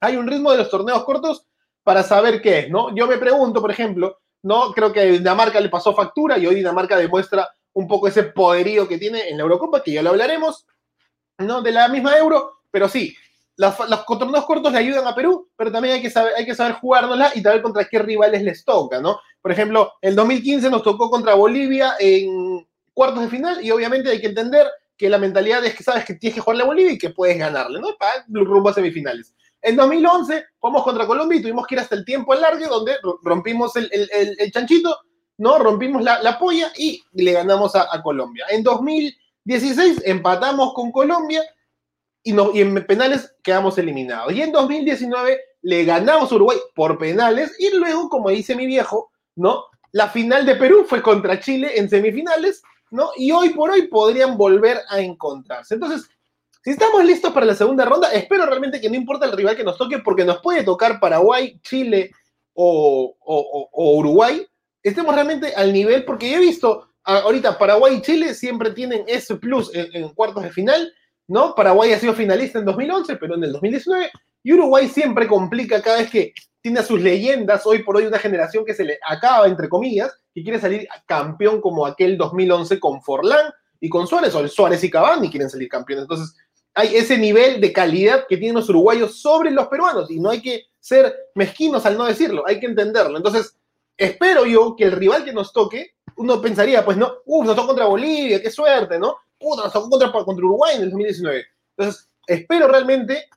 hay 0.00 0.16
un 0.16 0.26
ritmo 0.26 0.50
de 0.52 0.58
los 0.58 0.70
torneos 0.70 1.04
cortos 1.04 1.46
para 1.82 2.02
saber 2.02 2.40
qué 2.42 2.60
es, 2.60 2.70
¿no? 2.70 2.94
Yo 2.94 3.06
me 3.06 3.18
pregunto, 3.18 3.60
por 3.60 3.70
ejemplo, 3.70 4.18
¿no? 4.42 4.72
Creo 4.72 4.92
que 4.92 5.04
Dinamarca 5.04 5.60
le 5.60 5.68
pasó 5.68 5.94
factura 5.94 6.38
y 6.38 6.46
hoy 6.46 6.56
Dinamarca 6.56 6.96
demuestra 6.96 7.48
un 7.74 7.88
poco 7.88 8.08
ese 8.08 8.24
poderío 8.24 8.86
que 8.86 8.98
tiene 8.98 9.28
en 9.28 9.38
la 9.38 9.44
Eurocopa, 9.44 9.82
que 9.82 9.92
ya 9.92 10.02
lo 10.02 10.10
hablaremos, 10.10 10.66
¿no? 11.38 11.62
De 11.62 11.72
la 11.72 11.88
misma 11.88 12.16
Euro, 12.18 12.60
pero 12.70 12.88
sí, 12.88 13.16
los, 13.88 14.04
torneos 14.06 14.44
cortos 14.44 14.72
le 14.72 14.78
ayudan 14.78 15.06
a 15.06 15.14
Perú, 15.14 15.48
pero 15.56 15.70
también 15.70 15.94
hay 15.94 16.02
que 16.02 16.10
saber, 16.10 16.32
hay 16.36 16.44
que 16.44 16.54
saber 16.54 16.74
jugárnosla 16.74 17.32
y 17.34 17.40
saber 17.40 17.62
contra 17.62 17.84
qué 17.84 17.98
rivales 17.98 18.42
les 18.42 18.64
toca, 18.64 19.00
¿no? 19.00 19.20
Por 19.40 19.52
ejemplo, 19.52 19.92
el 20.00 20.14
2015 20.16 20.70
nos 20.70 20.82
tocó 20.82 21.10
contra 21.10 21.34
Bolivia 21.34 21.94
en 21.98 22.66
cuartos 22.94 23.22
de 23.22 23.28
final 23.28 23.64
y 23.64 23.70
obviamente 23.70 24.10
hay 24.10 24.20
que 24.20 24.28
entender 24.28 24.66
que 24.96 25.08
la 25.08 25.18
mentalidad 25.18 25.64
es 25.64 25.74
que 25.74 25.82
sabes 25.82 26.04
que 26.04 26.14
tienes 26.14 26.34
que 26.34 26.40
jugarle 26.40 26.62
a 26.62 26.66
Bolivia 26.66 26.92
y 26.92 26.98
que 26.98 27.10
puedes 27.10 27.38
ganarle, 27.38 27.80
¿no? 27.80 27.88
Para 27.98 28.24
rumbo 28.28 28.68
a 28.68 28.74
semifinales. 28.74 29.34
En 29.60 29.76
2011 29.76 30.44
jugamos 30.58 30.82
contra 30.82 31.06
Colombia 31.06 31.38
y 31.38 31.42
tuvimos 31.42 31.66
que 31.66 31.76
ir 31.76 31.80
hasta 31.80 31.94
el 31.94 32.04
tiempo 32.04 32.34
largo 32.34 32.66
donde 32.66 32.96
rompimos 33.22 33.76
el, 33.76 33.88
el, 33.92 34.36
el, 34.38 34.52
chanchito, 34.52 34.96
¿no? 35.38 35.58
Rompimos 35.58 36.02
la, 36.02 36.20
la, 36.20 36.38
polla 36.38 36.72
y 36.76 37.02
le 37.12 37.32
ganamos 37.32 37.76
a, 37.76 37.86
a, 37.90 38.02
Colombia. 38.02 38.44
En 38.50 38.64
2016 38.64 40.02
empatamos 40.04 40.74
con 40.74 40.90
Colombia 40.90 41.42
y, 42.22 42.32
no, 42.32 42.52
y 42.54 42.60
en 42.60 42.86
penales 42.86 43.34
quedamos 43.42 43.78
eliminados. 43.78 44.32
Y 44.32 44.42
en 44.42 44.52
2019 44.52 45.40
le 45.62 45.84
ganamos 45.84 46.30
a 46.30 46.34
Uruguay 46.34 46.58
por 46.74 46.98
penales 46.98 47.54
y 47.58 47.74
luego, 47.76 48.08
como 48.08 48.30
dice 48.30 48.54
mi 48.54 48.66
viejo, 48.66 49.10
¿no? 49.36 49.64
La 49.92 50.08
final 50.08 50.46
de 50.46 50.56
Perú 50.56 50.84
fue 50.88 51.02
contra 51.02 51.40
Chile 51.40 51.72
en 51.76 51.88
semifinales, 51.88 52.62
¿no? 52.90 53.10
Y 53.16 53.30
hoy 53.30 53.50
por 53.50 53.70
hoy 53.70 53.88
podrían 53.88 54.36
volver 54.36 54.80
a 54.88 55.00
encontrarse. 55.00 55.74
Entonces, 55.74 56.08
si 56.64 56.70
estamos 56.70 57.04
listos 57.04 57.32
para 57.32 57.44
la 57.46 57.54
segunda 57.54 57.84
ronda, 57.84 58.12
espero 58.12 58.46
realmente 58.46 58.80
que 58.80 58.88
no 58.88 58.94
importa 58.94 59.26
el 59.26 59.32
rival 59.32 59.56
que 59.56 59.64
nos 59.64 59.76
toque, 59.76 59.98
porque 59.98 60.24
nos 60.24 60.40
puede 60.40 60.62
tocar 60.62 61.00
Paraguay, 61.00 61.58
Chile 61.62 62.12
o, 62.54 63.16
Uruguay, 63.72 64.46
estemos 64.82 65.14
realmente 65.14 65.54
al 65.54 65.72
nivel, 65.72 66.04
porque 66.04 66.34
he 66.34 66.38
visto 66.38 66.88
ahorita 67.02 67.58
Paraguay 67.58 67.96
y 67.96 68.02
Chile 68.02 68.34
siempre 68.34 68.70
tienen 68.70 69.02
ese 69.08 69.34
plus 69.36 69.72
en, 69.74 70.08
cuartos 70.10 70.44
de 70.44 70.52
final, 70.52 70.92
¿no? 71.32 71.54
Paraguay 71.54 71.92
ha 71.92 71.98
sido 71.98 72.12
finalista 72.12 72.58
en 72.58 72.66
2011, 72.66 73.16
pero 73.16 73.36
en 73.36 73.44
el 73.44 73.52
2019, 73.52 74.10
y 74.44 74.52
Uruguay 74.52 74.86
siempre 74.88 75.26
complica 75.26 75.80
cada 75.80 75.98
vez 75.98 76.10
que 76.10 76.34
tiene 76.60 76.80
a 76.80 76.84
sus 76.84 77.00
leyendas, 77.00 77.66
hoy 77.66 77.82
por 77.82 77.96
hoy 77.96 78.04
una 78.04 78.18
generación 78.18 78.66
que 78.66 78.74
se 78.74 78.84
le 78.84 78.98
acaba, 79.08 79.46
entre 79.46 79.68
comillas, 79.68 80.12
que 80.34 80.42
quiere 80.42 80.60
salir 80.60 80.86
campeón 81.06 81.62
como 81.62 81.86
aquel 81.86 82.18
2011 82.18 82.78
con 82.78 83.02
Forlán 83.02 83.50
y 83.80 83.88
con 83.88 84.06
Suárez, 84.06 84.34
o 84.34 84.46
Suárez 84.46 84.84
y 84.84 84.90
Cavani 84.90 85.30
quieren 85.30 85.48
salir 85.48 85.68
campeones. 85.68 86.02
Entonces, 86.02 86.36
hay 86.74 86.96
ese 86.96 87.16
nivel 87.16 87.60
de 87.62 87.72
calidad 87.72 88.26
que 88.28 88.36
tienen 88.36 88.56
los 88.56 88.68
uruguayos 88.68 89.18
sobre 89.20 89.50
los 89.50 89.68
peruanos 89.68 90.10
y 90.10 90.20
no 90.20 90.30
hay 90.30 90.42
que 90.42 90.66
ser 90.78 91.14
mezquinos 91.34 91.86
al 91.86 91.96
no 91.96 92.04
decirlo, 92.04 92.44
hay 92.46 92.60
que 92.60 92.66
entenderlo. 92.66 93.16
Entonces, 93.16 93.56
espero 93.96 94.44
yo 94.44 94.76
que 94.76 94.84
el 94.84 94.92
rival 94.92 95.24
que 95.24 95.32
nos 95.32 95.52
toque, 95.52 95.94
uno 96.16 96.42
pensaría, 96.42 96.84
pues 96.84 96.98
no, 96.98 97.10
uff, 97.24 97.46
nos 97.46 97.56
tocó 97.56 97.68
contra 97.68 97.86
Bolivia, 97.86 98.42
qué 98.42 98.50
suerte, 98.50 98.98
¿no? 98.98 99.16
Puta, 99.42 99.70
contra, 99.70 100.12
contra 100.12 100.44
Uruguay 100.44 100.76
en 100.76 100.82
el 100.82 100.90
2019. 100.90 101.44
Entonces, 101.76 102.08
espero 102.26 102.68
realmente 102.68 103.28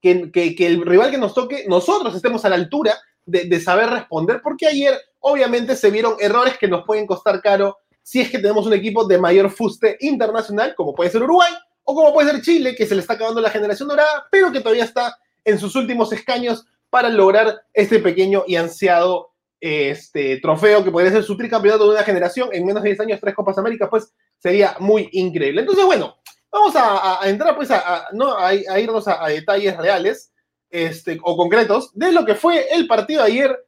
que, 0.00 0.30
que, 0.30 0.66
el 0.66 0.84
rival 0.84 1.10
que 1.10 1.18
nos 1.18 1.34
toque, 1.34 1.64
nosotros 1.66 2.14
estemos 2.14 2.44
a 2.44 2.50
la 2.50 2.56
altura 2.56 2.98
de, 3.24 3.44
de 3.44 3.60
saber 3.60 3.88
responder, 3.88 4.40
porque 4.42 4.66
ayer 4.66 4.98
obviamente 5.20 5.76
se 5.76 5.90
vieron 5.90 6.16
errores 6.20 6.58
que 6.58 6.68
nos 6.68 6.84
pueden 6.84 7.06
costar 7.06 7.40
caro 7.40 7.78
si 8.02 8.20
es 8.20 8.30
que 8.30 8.38
tenemos 8.38 8.66
un 8.66 8.74
equipo 8.74 9.06
de 9.06 9.18
mayor 9.18 9.50
fuste 9.50 9.96
internacional, 10.00 10.74
como 10.74 10.94
puede 10.94 11.10
ser 11.10 11.22
Uruguay, 11.22 11.52
o 11.84 11.94
como 11.94 12.12
puede 12.12 12.30
ser 12.30 12.42
Chile, 12.42 12.74
que 12.74 12.86
se 12.86 12.94
le 12.94 13.00
está 13.00 13.14
acabando 13.14 13.40
la 13.40 13.50
generación 13.50 13.88
dorada, 13.88 14.26
pero 14.30 14.52
que 14.52 14.60
todavía 14.60 14.84
está 14.84 15.16
en 15.44 15.58
sus 15.58 15.74
últimos 15.74 16.12
escaños 16.12 16.66
para 16.90 17.08
lograr 17.08 17.62
este 17.72 17.98
pequeño 17.98 18.44
y 18.46 18.56
ansiado 18.56 19.33
este, 19.66 20.40
trofeo 20.40 20.84
que 20.84 20.90
podría 20.90 21.10
ser 21.10 21.24
su 21.24 21.38
tricampeonato 21.38 21.84
de 21.84 21.94
una 21.94 22.04
generación 22.04 22.50
en 22.52 22.66
menos 22.66 22.82
de 22.82 22.90
10 22.90 23.00
años, 23.00 23.18
tres 23.18 23.34
Copas 23.34 23.56
Américas, 23.56 23.88
pues 23.90 24.12
sería 24.36 24.76
muy 24.78 25.08
increíble. 25.12 25.62
Entonces, 25.62 25.86
bueno, 25.86 26.16
vamos 26.52 26.74
a, 26.76 27.18
entrar 27.24 27.56
pues 27.56 27.70
a, 27.70 28.08
¿no? 28.12 28.36
a, 28.36 28.54
irnos 28.54 29.08
a, 29.08 29.26
detalles 29.28 29.74
reales 29.78 30.30
este, 30.68 31.18
o 31.22 31.34
concretos 31.34 31.92
de 31.94 32.12
lo 32.12 32.26
que 32.26 32.34
fue 32.34 32.66
el 32.74 32.86
partido 32.86 33.22
ayer 33.22 33.58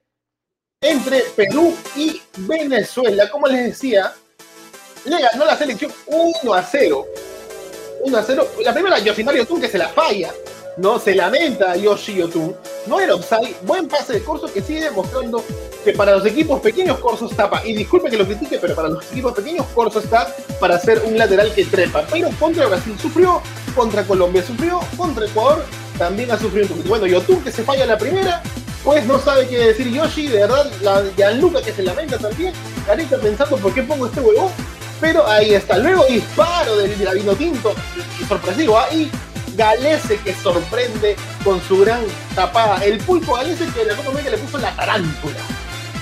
entre 0.82 1.20
Perú 1.34 1.74
y 1.96 2.20
Venezuela. 2.40 3.30
Como 3.30 3.46
les 3.46 3.64
decía, 3.64 4.12
le 5.06 5.18
ganó 5.18 5.46
la 5.46 5.56
selección 5.56 5.90
1 6.08 6.52
a 6.52 6.62
0 6.62 7.06
1 8.02 8.18
a 8.18 8.22
0. 8.22 8.48
La 8.62 8.74
primera, 8.74 8.98
Yoshimari 8.98 9.38
Yotun 9.38 9.62
que 9.62 9.68
se 9.68 9.78
la 9.78 9.88
falla, 9.88 10.30
¿no? 10.76 10.98
Se 10.98 11.14
lamenta 11.14 11.76
Yoshi 11.76 12.14
Yotun. 12.14 12.54
No 12.86 13.00
era 13.00 13.14
offside, 13.14 13.56
buen 13.62 13.88
pase 13.88 14.14
de 14.14 14.22
Corso 14.22 14.52
que 14.52 14.60
sigue 14.60 14.82
demostrando 14.82 15.42
que 15.84 15.92
para 15.92 16.12
los 16.12 16.26
equipos 16.26 16.60
pequeños 16.60 16.98
Corso 16.98 17.28
tapa. 17.28 17.64
Y 17.64 17.74
disculpe 17.74 18.10
que 18.10 18.16
lo 18.16 18.26
critique, 18.26 18.58
pero 18.60 18.74
para 18.74 18.88
los 18.88 19.04
equipos 19.10 19.32
pequeños 19.32 19.66
Corso 19.74 20.00
está 20.00 20.34
para 20.60 20.78
ser 20.78 21.02
un 21.04 21.16
lateral 21.16 21.52
que 21.54 21.64
trepa. 21.64 22.04
Pero 22.10 22.30
contra 22.38 22.66
Brasil 22.66 22.96
sufrió, 23.00 23.40
contra 23.74 24.04
Colombia 24.04 24.42
sufrió, 24.44 24.80
contra 24.96 25.26
Ecuador 25.26 25.64
también 25.98 26.30
ha 26.30 26.38
sufrido 26.38 26.66
un 26.66 26.68
poquito. 26.70 26.88
Bueno, 26.88 27.06
Yotun 27.06 27.42
que 27.42 27.50
se 27.50 27.62
falla 27.62 27.86
la 27.86 27.98
primera, 27.98 28.42
pues 28.84 29.04
no 29.06 29.18
sabe 29.18 29.48
qué 29.48 29.58
decir 29.58 29.90
Yoshi, 29.90 30.28
de 30.28 30.40
verdad, 30.40 30.70
la 30.82 31.02
Gianluca 31.16 31.62
que 31.62 31.72
se 31.72 31.82
lamenta 31.82 32.18
también, 32.18 32.52
Carita 32.86 33.18
pensando 33.18 33.56
por 33.56 33.72
qué 33.72 33.82
pongo 33.82 34.06
este 34.06 34.20
huevo, 34.20 34.50
pero 35.00 35.26
ahí 35.26 35.54
está. 35.54 35.78
Luego 35.78 36.04
disparo 36.04 36.76
del 36.76 36.94
Vino 36.94 37.34
Tinto, 37.34 37.74
sorpresivo, 38.28 38.78
ahí 38.78 39.10
Galese 39.56 40.18
que 40.18 40.34
sorprende 40.34 41.16
con 41.44 41.60
su 41.62 41.80
gran 41.80 42.02
tapada. 42.34 42.84
El 42.84 42.98
pulpo 42.98 43.34
Galese 43.34 43.66
que 43.72 43.82
en 43.82 43.88
la 43.88 43.96
Copa 43.96 44.10
América 44.10 44.30
le 44.30 44.38
puso 44.38 44.58
la 44.58 44.74
tarántula. 44.76 45.36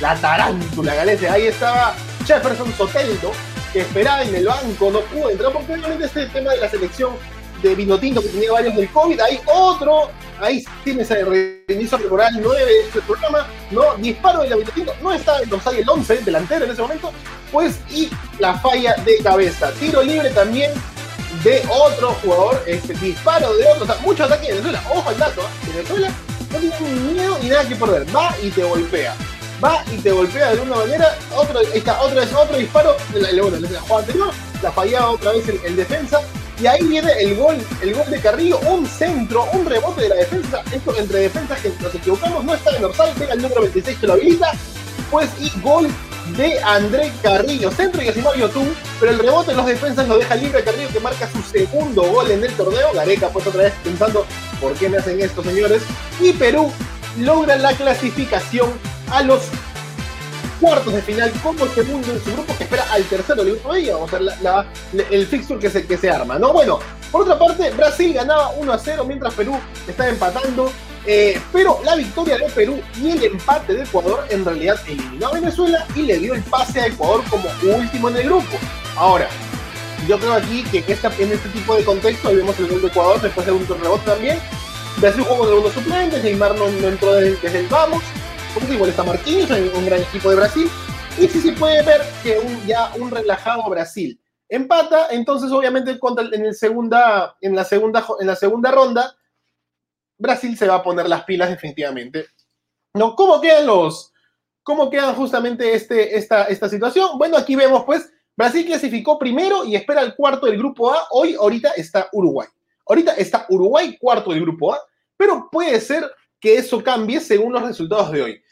La 0.00 0.16
tarántula 0.16 0.94
Galese. 0.94 1.28
Ahí 1.28 1.46
estaba 1.46 1.94
Jefferson 2.26 2.72
Soteldo, 2.74 3.32
que 3.72 3.80
esperaba 3.80 4.22
en 4.22 4.34
el 4.34 4.46
banco, 4.46 4.90
no 4.90 5.00
pudo 5.00 5.30
entrar 5.30 5.52
porque 5.52 5.74
obviamente 5.74 6.06
este 6.06 6.26
tema 6.26 6.52
de 6.52 6.58
la 6.58 6.68
selección 6.68 7.14
de 7.62 7.74
Vinotinto 7.74 8.20
que 8.20 8.28
tenía 8.28 8.52
varios 8.52 8.76
del 8.76 8.88
COVID, 8.90 9.20
hay 9.20 9.40
otro, 9.46 10.10
ahí 10.40 10.62
tienes 10.84 11.10
el 11.10 11.56
reinicio 11.66 11.98
temporal 11.98 12.32
9 12.42 12.64
de 12.64 12.80
este 12.80 13.00
programa, 13.00 13.46
¿no? 13.70 13.94
Disparo 13.96 14.42
de 14.42 14.50
la 14.50 14.56
Vinotinto, 14.56 14.94
no 15.02 15.12
está 15.12 15.40
en 15.40 15.48
hay 15.64 15.78
el 15.78 15.88
11, 15.88 16.16
delantero 16.18 16.64
en 16.66 16.70
ese 16.72 16.82
momento, 16.82 17.12
pues, 17.50 17.78
y 17.90 18.10
la 18.38 18.54
falla 18.58 18.94
de 19.04 19.18
cabeza. 19.18 19.72
Tiro 19.80 20.02
libre 20.02 20.30
también 20.30 20.72
de 21.44 21.62
otro 21.70 22.16
jugador, 22.22 22.62
este 22.66 22.94
disparo 22.94 23.54
de 23.54 23.66
otro, 23.66 23.84
o 23.84 23.86
sea, 23.86 23.96
mucho 23.96 24.24
ataque 24.24 24.46
de 24.46 24.52
Venezuela, 24.54 24.82
ojo 24.90 25.08
al 25.08 25.18
dato, 25.18 25.42
¿eh? 25.42 25.72
Venezuela 25.74 26.12
no 26.50 26.58
tiene 26.58 26.90
ni 26.90 27.12
miedo 27.12 27.38
ni 27.42 27.48
nada 27.48 27.68
que 27.68 27.76
perder, 27.76 28.16
va 28.16 28.34
y 28.42 28.50
te 28.50 28.64
golpea. 28.64 29.14
Va 29.62 29.84
y 29.92 29.98
te 29.98 30.10
golpea 30.10 30.46
de 30.46 30.52
alguna 30.52 30.76
manera, 30.76 31.16
otro, 31.36 31.60
está, 31.60 32.00
otro, 32.00 32.20
otro 32.20 32.56
disparo, 32.56 32.96
la, 33.14 33.42
bueno, 33.42 33.58
la 33.60 33.80
jugada 33.80 34.00
anterior, 34.00 34.30
la 34.62 34.72
fallaba 34.72 35.10
otra 35.10 35.32
vez 35.32 35.44
el 35.64 35.76
defensa, 35.76 36.20
y 36.60 36.66
ahí 36.66 36.82
viene 36.84 37.12
el 37.20 37.36
gol, 37.36 37.56
el 37.82 37.94
gol 37.94 38.08
de 38.10 38.20
Carrillo, 38.20 38.58
un 38.60 38.86
centro, 38.86 39.44
un 39.52 39.66
rebote 39.66 40.02
de 40.02 40.08
la 40.10 40.14
defensa. 40.14 40.62
Esto 40.72 40.96
entre 40.96 41.20
defensas 41.20 41.60
que 41.60 41.72
nos 41.80 41.94
equivocamos, 41.94 42.44
no 42.44 42.54
está 42.54 42.76
en 42.76 42.82
dorsal, 42.82 43.12
pega 43.18 43.34
el 43.34 43.42
número 43.42 43.62
26 43.62 43.98
que 43.98 44.06
lo 44.06 44.12
habilita. 44.12 44.52
Pues 45.10 45.30
y 45.40 45.50
gol 45.60 45.88
de 46.36 46.60
André 46.62 47.12
Carrillo. 47.22 47.70
Centro 47.72 48.02
y 48.02 48.08
así 48.08 48.20
Mario 48.20 48.48
tú, 48.50 48.64
pero 49.04 49.16
el 49.16 49.22
rebote 49.22 49.50
en 49.50 49.58
los 49.58 49.66
defensas 49.66 50.08
lo 50.08 50.16
deja 50.16 50.34
libre 50.34 50.64
Carrillo 50.64 50.88
que 50.88 50.98
marca 50.98 51.28
su 51.30 51.42
segundo 51.42 52.04
gol 52.04 52.30
en 52.30 52.42
el 52.42 52.50
torneo. 52.54 52.90
Gareca 52.94 53.28
pues 53.28 53.46
otra 53.46 53.64
vez 53.64 53.74
pensando, 53.84 54.24
¿por 54.58 54.72
qué 54.72 54.88
me 54.88 54.96
hacen 54.96 55.20
esto, 55.20 55.42
señores? 55.42 55.82
Y 56.22 56.32
Perú 56.32 56.72
logra 57.18 57.56
la 57.56 57.74
clasificación 57.74 58.72
a 59.10 59.20
los 59.20 59.42
cuartos 60.58 60.94
de 60.94 61.02
final 61.02 61.30
como 61.42 61.66
segundo 61.66 62.12
en 62.12 62.24
su 62.24 62.32
grupo 62.32 62.56
que 62.56 62.64
espera 62.64 62.86
al 62.92 63.04
tercero 63.04 63.44
del 63.44 63.56
grupo 63.56 63.72
B. 63.72 63.92
Vamos 63.92 64.10
a 64.14 64.18
ver 64.18 65.04
el 65.10 65.26
fixture 65.26 65.60
que 65.60 65.68
se, 65.68 65.86
que 65.86 65.98
se 65.98 66.08
arma, 66.08 66.38
¿no? 66.38 66.54
Bueno, 66.54 66.78
por 67.12 67.24
otra 67.24 67.38
parte, 67.38 67.72
Brasil 67.72 68.14
ganaba 68.14 68.52
1 68.52 68.72
a 68.72 68.78
0 68.78 69.04
mientras 69.06 69.34
Perú 69.34 69.54
estaba 69.86 70.08
empatando. 70.08 70.72
Eh, 71.04 71.38
pero 71.52 71.78
la 71.84 71.94
victoria 71.94 72.38
de 72.38 72.48
Perú 72.48 72.80
y 72.98 73.10
el 73.10 73.22
empate 73.24 73.74
de 73.74 73.82
Ecuador 73.82 74.24
en 74.30 74.46
realidad 74.46 74.80
eliminó 74.86 75.26
a 75.26 75.32
Venezuela 75.32 75.86
y 75.94 76.00
le 76.00 76.18
dio 76.18 76.32
el 76.32 76.42
pase 76.44 76.80
a 76.80 76.86
Ecuador 76.86 77.22
como 77.28 77.44
último 77.76 78.08
en 78.08 78.16
el 78.16 78.24
grupo. 78.24 78.58
Ahora, 78.96 79.28
yo 80.06 80.18
creo 80.18 80.34
aquí 80.34 80.62
que 80.64 80.84
esta, 80.86 81.12
en 81.18 81.32
este 81.32 81.48
tipo 81.50 81.76
de 81.76 81.84
contexto, 81.84 82.28
ahí 82.28 82.36
vemos 82.36 82.58
el 82.58 82.68
gol 82.68 82.82
de 82.82 82.88
Ecuador 82.88 83.20
después 83.20 83.46
de 83.46 83.52
un 83.52 83.66
rebote 83.66 84.04
también. 84.04 84.38
Brasil 84.98 85.22
jugó 85.22 85.38
con 85.40 85.48
algunos 85.48 85.72
suplentes, 85.72 86.22
Neymar 86.22 86.54
no, 86.56 86.68
no 86.68 86.88
entró 86.88 87.14
desde, 87.14 87.36
desde 87.40 87.60
el 87.60 87.68
vamos 87.68 88.02
como 88.54 88.72
igual 88.72 88.90
está 88.90 89.02
Marquinhos, 89.02 89.50
un 89.50 89.86
gran 89.86 90.00
equipo 90.00 90.30
de 90.30 90.36
Brasil, 90.36 90.70
y 91.18 91.28
si 91.28 91.40
se 91.40 91.52
puede 91.52 91.82
ver 91.82 92.00
que 92.22 92.38
un, 92.38 92.66
ya 92.66 92.92
un 92.94 93.10
relajado 93.10 93.68
Brasil 93.68 94.20
empata, 94.48 95.08
entonces 95.10 95.50
obviamente 95.50 95.90
en, 95.90 96.44
el 96.44 96.54
segunda, 96.54 97.36
en, 97.40 97.56
la 97.56 97.64
segunda, 97.64 98.06
en 98.20 98.26
la 98.26 98.36
segunda 98.36 98.70
ronda, 98.70 99.16
Brasil 100.18 100.56
se 100.56 100.68
va 100.68 100.76
a 100.76 100.82
poner 100.82 101.08
las 101.08 101.24
pilas 101.24 101.50
definitivamente. 101.50 102.26
¿No? 102.94 103.16
¿Cómo 103.16 103.40
quedan 103.40 103.66
los, 103.66 104.12
cómo 104.62 104.88
quedan 104.88 105.16
justamente 105.16 105.74
este, 105.74 106.16
esta, 106.16 106.44
esta 106.44 106.68
situación? 106.68 107.18
Bueno, 107.18 107.36
aquí 107.36 107.56
vemos 107.56 107.84
pues, 107.84 108.08
Brasil 108.36 108.66
clasificó 108.66 109.18
primero 109.18 109.64
y 109.64 109.76
espera 109.76 110.02
el 110.02 110.14
cuarto 110.14 110.46
del 110.46 110.58
grupo 110.58 110.92
A. 110.92 111.06
Hoy, 111.10 111.34
ahorita 111.34 111.70
está 111.76 112.08
Uruguay. 112.12 112.48
Ahorita 112.86 113.12
está 113.14 113.46
Uruguay 113.48 113.96
cuarto 113.98 114.30
del 114.30 114.42
grupo 114.42 114.74
A, 114.74 114.80
pero 115.16 115.48
puede 115.50 115.80
ser 115.80 116.10
que 116.40 116.56
eso 116.56 116.82
cambie 116.82 117.20
según 117.20 117.52
los 117.52 117.62
resultados 117.62 118.10
de 118.10 118.22
hoy. 118.22 118.42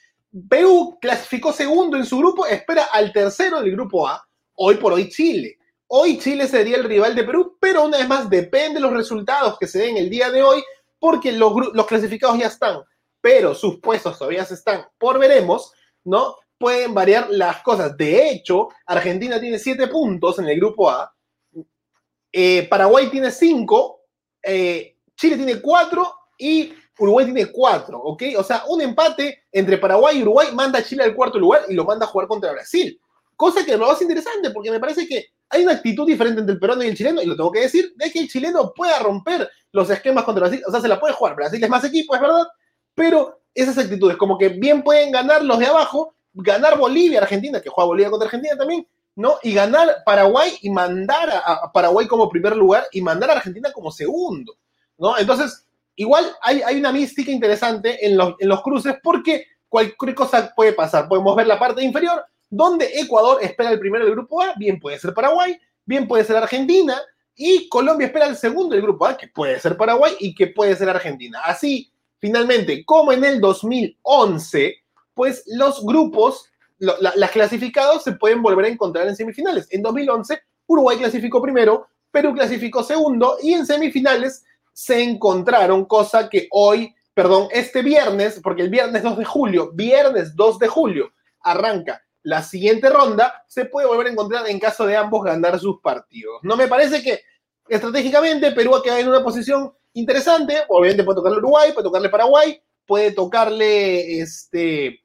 Perú 0.49 0.97
clasificó 1.01 1.53
segundo 1.53 1.97
en 1.97 2.07
su 2.07 2.17
grupo, 2.19 2.47
espera 2.47 2.85
al 2.85 3.13
tercero 3.13 3.61
del 3.61 3.73
grupo 3.73 4.09
A, 4.09 4.27
hoy 4.55 4.77
por 4.77 4.93
hoy 4.93 5.11
Chile. 5.11 5.59
Hoy 5.89 6.19
Chile 6.19 6.49
sería 6.49 6.77
el 6.77 6.85
rival 6.85 7.15
de 7.15 7.25
Perú, 7.25 7.59
pero 7.61 7.85
una 7.85 7.99
vez 7.99 8.09
más 8.09 8.31
depende 8.31 8.77
de 8.77 8.81
los 8.81 8.95
resultados 8.95 9.59
que 9.59 9.67
se 9.67 9.81
den 9.81 9.99
el 9.99 10.09
día 10.09 10.31
de 10.31 10.43
hoy, 10.43 10.63
porque 10.99 11.33
los, 11.33 11.53
los 11.75 11.87
clasificados 11.87 12.39
ya 12.39 12.47
están, 12.47 12.81
pero 13.21 13.55
sus 13.55 13.79
puestos 13.81 14.17
todavía 14.19 14.45
se 14.47 14.55
están 14.55 14.87
por 14.97 15.19
veremos, 15.19 15.73
¿no? 16.05 16.37
Pueden 16.63 16.95
variar 16.95 17.27
las 17.29 17.61
cosas. 17.61 17.97
De 17.97 18.31
hecho, 18.31 18.69
Argentina 18.87 19.41
tiene 19.41 19.59
siete 19.59 19.89
puntos 19.89 20.39
en 20.39 20.49
el 20.49 20.61
grupo 20.61 20.89
A, 20.89 21.13
eh, 22.33 22.69
Paraguay 22.69 23.11
tiene 23.11 23.33
cinco, 23.33 24.03
eh, 24.41 24.97
Chile 25.17 25.35
tiene 25.35 25.61
cuatro 25.61 26.15
y 26.39 26.73
Uruguay 27.01 27.25
tiene 27.25 27.47
cuatro, 27.47 27.99
¿ok? 27.99 28.23
O 28.39 28.45
sea, 28.45 28.63
un 28.69 28.81
empate 28.81 29.43
entre 29.51 29.77
Paraguay 29.77 30.21
y 30.21 30.23
Uruguay 30.23 30.51
manda 30.55 30.79
a 30.79 30.85
Chile 30.85 31.03
al 31.03 31.17
cuarto 31.17 31.37
lugar 31.37 31.63
y 31.69 31.75
lo 31.75 31.85
manda 31.85 32.07
a 32.07 32.09
jugar 32.09 32.29
contra 32.29 32.53
Brasil. 32.53 32.97
Cosa 33.35 33.67
que 33.67 33.77
lo 33.77 33.91
hace 33.91 34.05
interesante 34.05 34.53
porque 34.53 34.71
me 34.71 34.79
parece 34.79 35.09
que 35.09 35.33
hay 35.49 35.65
una 35.65 35.73
actitud 35.73 36.07
diferente 36.07 36.43
entre 36.43 36.55
el 36.55 36.61
peruano 36.61 36.85
y 36.85 36.87
el 36.87 36.97
chileno, 36.97 37.21
y 37.21 37.27
lo 37.27 37.35
tengo 37.35 37.51
que 37.51 37.63
decir, 37.63 37.93
de 37.97 38.09
que 38.09 38.21
el 38.21 38.29
chileno 38.29 38.73
pueda 38.73 39.01
romper 39.01 39.51
los 39.73 39.91
esquemas 39.91 40.23
contra 40.23 40.47
Brasil. 40.47 40.63
O 40.65 40.71
sea, 40.71 40.81
se 40.81 40.87
la 40.87 41.01
puede 41.01 41.13
jugar. 41.13 41.35
Brasil 41.35 41.61
es 41.61 41.69
más 41.69 41.83
equipo, 41.83 42.15
es 42.15 42.21
verdad, 42.21 42.47
pero 42.95 43.43
esas 43.53 43.77
actitudes, 43.79 44.17
como 44.17 44.39
que 44.39 44.51
bien 44.51 44.85
pueden 44.85 45.11
ganar 45.11 45.45
los 45.45 45.59
de 45.59 45.67
abajo, 45.67 46.15
ganar 46.35 46.79
Bolivia, 46.79 47.21
Argentina, 47.21 47.61
que 47.61 47.69
juega 47.69 47.87
Bolivia 47.87 48.11
contra 48.11 48.27
Argentina 48.27 48.57
también, 48.57 48.87
¿no? 49.17 49.39
Y 49.43 49.53
ganar 49.53 50.03
Paraguay 50.05 50.53
y 50.63 50.71
mandar 50.71 51.31
a, 51.31 51.71
Paraguay 51.73 52.07
como 52.07 52.29
primer 52.29 52.57
lugar 52.57 52.85
y 52.93 53.01
mandar 53.01 53.31
a 53.31 53.35
Argentina 53.35 53.73
como 53.73 53.91
segundo, 53.91 54.57
¿no? 54.99 55.19
Entonces, 55.19 55.67
igual 55.97 56.25
hay, 56.41 56.63
hay 56.63 56.77
una 56.77 56.93
mística 56.93 57.31
interesante 57.31 58.07
en 58.07 58.17
los, 58.17 58.35
en 58.39 58.49
los 58.49 58.63
cruces 58.63 58.97
porque 59.03 59.47
cualquier 59.69 60.15
cosa 60.15 60.53
puede 60.55 60.73
pasar. 60.73 61.09
Podemos 61.09 61.35
ver 61.37 61.47
la 61.47 61.59
parte 61.59 61.83
inferior 61.83 62.25
donde 62.49 63.01
Ecuador 63.01 63.39
espera 63.43 63.71
el 63.71 63.79
primero 63.79 64.05
del 64.05 64.15
grupo 64.15 64.43
A, 64.43 64.53
bien 64.57 64.79
puede 64.79 64.99
ser 64.99 65.15
Paraguay, 65.15 65.59
bien 65.87 66.07
puede 66.07 66.25
ser 66.25 66.37
Argentina, 66.37 67.01
y 67.35 67.67
Colombia 67.69 68.07
espera 68.07 68.27
el 68.27 68.37
segundo 68.37 68.75
del 68.75 68.83
grupo 68.83 69.07
A, 69.07 69.17
que 69.17 69.29
puede 69.29 69.59
ser 69.59 69.77
Paraguay 69.77 70.15
y 70.21 70.35
que 70.35 70.49
puede 70.49 70.77
ser 70.77 70.91
Argentina. 70.91 71.41
Así, 71.45 71.91
finalmente, 72.19 72.85
como 72.85 73.13
en 73.13 73.25
el 73.25 73.41
2011, 73.41 74.82
pues 75.15 75.45
los 75.47 75.85
grupos, 75.85 76.51
las 76.79 77.31
clasificados 77.31 78.03
se 78.03 78.13
pueden 78.13 78.43
volver 78.43 78.67
a 78.67 78.69
encontrar 78.69 79.07
en 79.07 79.17
semifinales. 79.17 79.69
En 79.71 79.83
2011, 79.83 80.41
Uruguay 80.67 80.99
clasificó 80.99 81.41
primero, 81.41 81.89
Perú 82.11 82.35
clasificó 82.35 82.83
segundo 82.83 83.37
y 83.43 83.55
en 83.55 83.67
semifinales 83.67 84.45
se 84.73 85.03
encontraron, 85.03 85.85
cosa 85.85 86.29
que 86.29 86.49
hoy, 86.51 86.95
perdón, 87.15 87.49
este 87.51 87.83
viernes, 87.83 88.41
porque 88.43 88.63
el 88.63 88.71
viernes 88.71 89.03
2 89.03 89.19
de 89.19 89.25
julio, 89.25 89.71
viernes 89.73 90.35
2 90.35 90.59
de 90.59 90.69
julio, 90.69 91.13
arranca 91.41 92.03
la 92.23 92.43
siguiente 92.43 92.89
ronda, 92.89 93.45
se 93.49 93.65
puede 93.65 93.87
volver 93.87 94.07
a 94.07 94.11
encontrar 94.11 94.49
en 94.49 94.61
caso 94.61 94.87
de 94.87 94.97
ambos 94.97 95.25
ganar 95.25 95.59
sus 95.59 95.81
partidos. 95.81 96.39
No 96.43 96.57
me 96.57 96.69
parece 96.69 97.03
que 97.03 97.21
estratégicamente 97.69 98.53
Perú 98.53 98.77
ha 98.77 98.83
quedado 98.83 99.01
en 99.01 99.09
una 99.09 99.25
posición 99.25 99.73
interesante, 99.95 100.57
obviamente 100.69 101.05
puede 101.05 101.17
tocarle 101.17 101.39
Uruguay, 101.39 101.73
puede 101.73 101.85
tocarle 101.85 102.09
Paraguay, 102.09 102.63
puede 102.87 103.13
tocarle 103.13 104.21
este, 104.21 105.02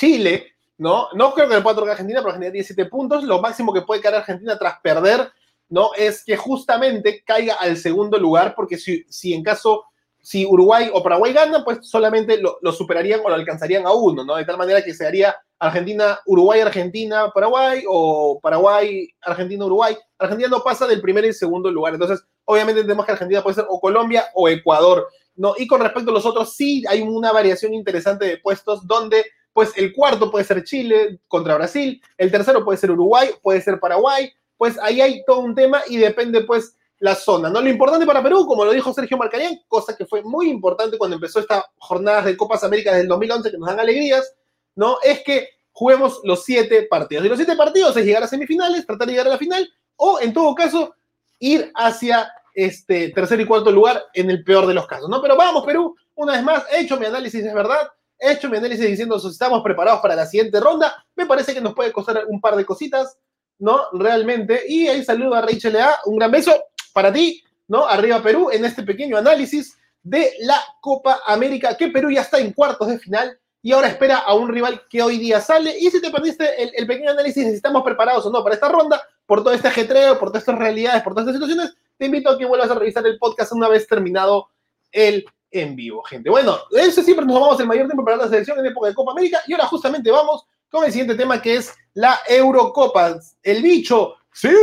Chile, 0.00 0.54
¿no? 0.78 1.08
No 1.14 1.34
creo 1.34 1.48
que 1.48 1.56
le 1.56 1.60
pueda 1.60 1.76
tocar 1.76 1.90
Argentina, 1.90 2.20
pero 2.20 2.30
Argentina 2.30 2.52
tiene 2.52 2.66
7 2.66 2.86
puntos, 2.86 3.22
lo 3.22 3.40
máximo 3.40 3.72
que 3.72 3.82
puede 3.82 4.00
caer 4.00 4.14
Argentina 4.14 4.58
tras 4.58 4.80
perder 4.80 5.30
¿no? 5.70 5.92
Es 5.96 6.24
que 6.24 6.36
justamente 6.36 7.22
caiga 7.24 7.54
al 7.54 7.76
segundo 7.76 8.18
lugar, 8.18 8.54
porque 8.54 8.76
si, 8.76 9.04
si 9.08 9.32
en 9.32 9.42
caso, 9.42 9.84
si 10.20 10.44
Uruguay 10.44 10.90
o 10.92 11.02
Paraguay 11.02 11.32
ganan, 11.32 11.64
pues 11.64 11.78
solamente 11.82 12.38
lo, 12.38 12.72
superarían 12.72 13.20
o 13.24 13.28
lo 13.28 13.36
alcanzarían 13.36 13.86
a 13.86 13.92
uno, 13.92 14.24
¿no? 14.24 14.36
De 14.36 14.44
tal 14.44 14.58
manera 14.58 14.82
que 14.82 14.92
se 14.92 15.06
haría 15.06 15.34
Argentina, 15.60 16.18
Uruguay, 16.26 16.60
Argentina, 16.60 17.30
Paraguay, 17.32 17.84
o 17.88 18.40
Paraguay, 18.42 19.08
Argentina, 19.22 19.64
Uruguay. 19.64 19.96
Argentina 20.18 20.48
no 20.48 20.62
pasa 20.62 20.86
del 20.86 21.00
primer 21.00 21.24
y 21.24 21.32
segundo 21.32 21.70
lugar. 21.70 21.94
Entonces, 21.94 22.24
obviamente 22.44 22.82
tenemos 22.82 23.06
que 23.06 23.12
Argentina 23.12 23.42
puede 23.42 23.54
ser 23.54 23.66
o 23.68 23.80
Colombia 23.80 24.24
o 24.34 24.48
Ecuador, 24.48 25.06
¿no? 25.36 25.54
Y 25.56 25.68
con 25.68 25.80
respecto 25.80 26.10
a 26.10 26.14
los 26.14 26.26
otros, 26.26 26.56
sí 26.56 26.82
hay 26.88 27.00
una 27.00 27.30
variación 27.30 27.74
interesante 27.74 28.24
de 28.24 28.38
puestos 28.38 28.86
donde 28.88 29.24
pues 29.60 29.76
el 29.76 29.92
cuarto 29.92 30.30
puede 30.30 30.46
ser 30.46 30.64
Chile 30.64 31.20
contra 31.28 31.54
Brasil, 31.54 32.02
el 32.16 32.30
tercero 32.30 32.64
puede 32.64 32.78
ser 32.78 32.92
Uruguay, 32.92 33.28
puede 33.42 33.60
ser 33.60 33.78
Paraguay, 33.78 34.32
pues 34.56 34.78
ahí 34.78 35.02
hay 35.02 35.22
todo 35.26 35.40
un 35.40 35.54
tema 35.54 35.82
y 35.86 35.98
depende 35.98 36.40
pues 36.44 36.78
la 36.98 37.14
zona, 37.14 37.50
¿no? 37.50 37.60
Lo 37.60 37.68
importante 37.68 38.06
para 38.06 38.22
Perú, 38.22 38.46
como 38.46 38.64
lo 38.64 38.72
dijo 38.72 38.94
Sergio 38.94 39.18
Marcarián, 39.18 39.60
cosa 39.68 39.94
que 39.94 40.06
fue 40.06 40.22
muy 40.22 40.48
importante 40.48 40.96
cuando 40.96 41.16
empezó 41.16 41.40
estas 41.40 41.62
jornadas 41.76 42.24
de 42.24 42.38
Copas 42.38 42.64
Américas 42.64 42.96
del 42.96 43.06
2011 43.06 43.50
que 43.50 43.58
nos 43.58 43.68
dan 43.68 43.80
alegrías, 43.80 44.34
¿no? 44.76 44.96
Es 45.02 45.22
que 45.24 45.50
juguemos 45.72 46.22
los 46.24 46.42
siete 46.42 46.84
partidos. 46.84 47.26
Y 47.26 47.28
los 47.28 47.36
siete 47.36 47.54
partidos 47.54 47.94
es 47.98 48.06
llegar 48.06 48.22
a 48.22 48.28
semifinales, 48.28 48.86
tratar 48.86 49.08
de 49.08 49.12
llegar 49.12 49.26
a 49.26 49.32
la 49.32 49.36
final, 49.36 49.70
o 49.96 50.20
en 50.20 50.32
todo 50.32 50.54
caso, 50.54 50.94
ir 51.38 51.70
hacia 51.74 52.32
este 52.54 53.10
tercer 53.10 53.38
y 53.42 53.44
cuarto 53.44 53.70
lugar 53.70 54.06
en 54.14 54.30
el 54.30 54.42
peor 54.42 54.66
de 54.66 54.72
los 54.72 54.86
casos, 54.86 55.10
¿no? 55.10 55.20
Pero 55.20 55.36
vamos, 55.36 55.66
Perú, 55.66 55.94
una 56.14 56.32
vez 56.32 56.42
más, 56.42 56.64
he 56.72 56.80
hecho 56.80 56.98
mi 56.98 57.04
análisis, 57.04 57.44
es 57.44 57.52
verdad, 57.52 57.90
he 58.20 58.32
hecho 58.32 58.48
mi 58.48 58.58
análisis 58.58 58.86
diciendo 58.86 59.18
si 59.18 59.28
estamos 59.28 59.62
preparados 59.62 60.00
para 60.00 60.14
la 60.14 60.26
siguiente 60.26 60.60
ronda, 60.60 61.04
me 61.16 61.26
parece 61.26 61.54
que 61.54 61.60
nos 61.60 61.74
puede 61.74 61.92
costar 61.92 62.24
un 62.28 62.40
par 62.40 62.54
de 62.54 62.66
cositas, 62.66 63.16
¿no? 63.58 63.80
Realmente. 63.92 64.62
Y 64.68 64.86
ahí 64.86 65.04
saludo 65.04 65.34
a 65.34 65.40
Rachel 65.40 65.76
A. 65.76 65.96
Un 66.04 66.16
gran 66.18 66.30
beso 66.30 66.52
para 66.92 67.12
ti, 67.12 67.42
¿no? 67.68 67.86
Arriba 67.86 68.22
Perú 68.22 68.50
en 68.52 68.64
este 68.64 68.82
pequeño 68.82 69.16
análisis 69.16 69.76
de 70.02 70.32
la 70.40 70.60
Copa 70.80 71.20
América, 71.26 71.76
que 71.76 71.88
Perú 71.88 72.10
ya 72.10 72.22
está 72.22 72.38
en 72.38 72.52
cuartos 72.52 72.88
de 72.88 72.98
final 72.98 73.38
y 73.62 73.72
ahora 73.72 73.88
espera 73.88 74.18
a 74.18 74.34
un 74.34 74.48
rival 74.48 74.82
que 74.88 75.02
hoy 75.02 75.18
día 75.18 75.40
sale. 75.40 75.78
Y 75.78 75.90
si 75.90 76.00
te 76.00 76.10
perdiste 76.10 76.62
el, 76.62 76.86
pequeño 76.86 77.10
análisis 77.10 77.44
de 77.44 77.50
si 77.50 77.56
estamos 77.56 77.82
preparados 77.82 78.24
o 78.26 78.30
no 78.30 78.42
para 78.42 78.54
esta 78.54 78.68
ronda, 78.68 79.02
por 79.26 79.42
todo 79.42 79.52
este 79.52 79.68
ajetreo, 79.68 80.18
por 80.18 80.30
todas 80.30 80.42
estas 80.42 80.58
realidades, 80.58 81.02
por 81.02 81.14
todas 81.14 81.28
estas 81.28 81.48
situaciones, 81.48 81.76
te 81.98 82.06
invito 82.06 82.30
a 82.30 82.38
que 82.38 82.46
vuelvas 82.46 82.70
a 82.70 82.74
revisar 82.74 83.06
el 83.06 83.18
podcast 83.18 83.52
una 83.52 83.68
vez 83.68 83.86
terminado 83.86 84.48
el 84.90 85.24
en 85.50 85.76
vivo, 85.76 86.02
gente. 86.02 86.30
Bueno, 86.30 86.58
eso 86.70 87.02
siempre 87.02 87.26
nos 87.26 87.34
tomamos 87.34 87.60
el 87.60 87.66
mayor 87.66 87.86
tiempo 87.86 88.04
para 88.04 88.16
la 88.16 88.28
selección 88.28 88.58
en 88.58 88.66
época 88.66 88.88
de 88.88 88.94
Copa 88.94 89.12
América 89.12 89.40
y 89.46 89.52
ahora 89.52 89.66
justamente 89.66 90.10
vamos 90.10 90.46
con 90.70 90.84
el 90.84 90.92
siguiente 90.92 91.14
tema 91.14 91.42
que 91.42 91.56
es 91.56 91.74
la 91.94 92.20
Eurocopa. 92.28 93.18
El 93.42 93.62
bicho, 93.62 94.16
sí, 94.32 94.54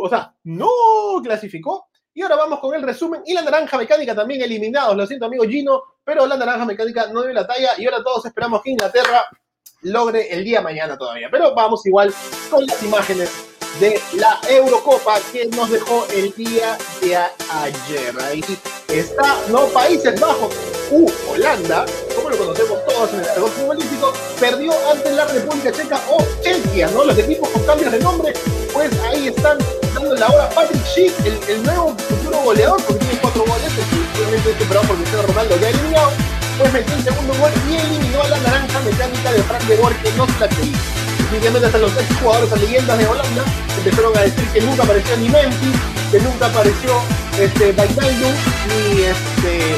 o 0.00 0.08
sea, 0.08 0.34
no 0.44 0.68
clasificó. 1.22 1.88
Y 2.12 2.22
ahora 2.22 2.36
vamos 2.36 2.58
con 2.58 2.74
el 2.74 2.82
resumen 2.82 3.22
y 3.24 3.32
la 3.32 3.42
naranja 3.42 3.78
mecánica 3.78 4.14
también 4.14 4.42
eliminados. 4.42 4.96
Lo 4.96 5.06
siento, 5.06 5.26
amigo 5.26 5.44
Gino, 5.44 5.82
pero 6.02 6.26
la 6.26 6.36
naranja 6.36 6.64
mecánica 6.64 7.06
no 7.12 7.22
dio 7.22 7.32
la 7.32 7.46
talla 7.46 7.70
y 7.78 7.84
ahora 7.84 8.02
todos 8.02 8.26
esperamos 8.26 8.60
que 8.60 8.70
Inglaterra 8.70 9.24
logre 9.82 10.32
el 10.32 10.42
día 10.42 10.60
mañana 10.60 10.98
todavía. 10.98 11.28
Pero 11.30 11.54
vamos 11.54 11.86
igual 11.86 12.12
con 12.50 12.66
las 12.66 12.82
imágenes 12.82 13.47
de 13.80 14.00
la 14.14 14.40
Eurocopa 14.48 15.20
que 15.32 15.46
nos 15.46 15.70
dejó 15.70 16.06
el 16.12 16.32
día 16.34 16.76
de 17.00 17.16
ayer. 17.16 18.14
Ahí 18.22 18.42
está, 18.88 19.36
¿no? 19.48 19.66
Países 19.66 20.18
Bajos, 20.20 20.52
u 20.90 21.06
Holanda, 21.30 21.84
como 22.14 22.30
lo 22.30 22.38
conocemos 22.38 22.78
todos 22.86 23.12
en 23.12 23.20
el 23.20 23.26
juego 23.26 23.48
futbolístico, 23.48 24.12
perdió 24.40 24.72
ante 24.90 25.12
la 25.12 25.26
República 25.26 25.72
Checa 25.72 26.00
o 26.10 26.24
Chequia, 26.42 26.88
¿no? 26.88 27.04
Los 27.04 27.18
equipos 27.18 27.48
con 27.50 27.62
cambios 27.64 27.92
de 27.92 28.00
nombre, 28.00 28.32
pues 28.72 28.90
ahí 29.00 29.28
están 29.28 29.58
dando 29.94 30.14
la 30.14 30.26
hora 30.28 30.50
Patrick 30.50 30.84
Schick, 30.84 31.12
el, 31.24 31.38
el, 31.48 31.62
nuevo 31.62 31.94
futuro 32.08 32.38
goleador, 32.38 32.82
porque 32.84 33.04
tiene 33.04 33.20
cuatro 33.20 33.44
goles, 33.44 33.72
superado 34.58 34.86
por 34.86 34.96
Cristiano 34.96 35.26
Ronaldo 35.28 35.56
ya 35.60 35.68
eliminado, 35.68 36.10
pues 36.58 36.72
metió 36.72 36.94
el 36.94 37.04
segundo 37.04 37.34
gol 37.34 37.50
y 37.70 37.76
eliminó 37.76 38.22
a 38.22 38.28
la 38.28 38.38
naranja 38.38 38.80
mecánica 38.80 39.32
de 39.32 39.42
Frank 39.44 39.62
de 39.62 39.76
Boer, 39.76 39.96
que 39.96 40.10
no 40.12 40.26
se 40.26 40.40
la 40.40 40.48
definitivamente 41.28 41.66
hasta 41.66 41.78
los 41.78 41.92
ex 41.92 42.16
jugadores, 42.20 42.50
las 42.50 42.60
leyendas 42.60 42.98
de 42.98 43.06
Holanda, 43.06 43.44
empezaron 43.76 44.16
a 44.16 44.20
decir 44.22 44.48
que 44.48 44.60
nunca 44.62 44.82
apareció 44.82 45.16
ni 45.18 45.28
Memphis, 45.28 45.76
que 46.10 46.20
nunca 46.20 46.46
apareció 46.46 46.90
este, 47.38 47.74
ni, 47.76 49.02
este, 49.02 49.76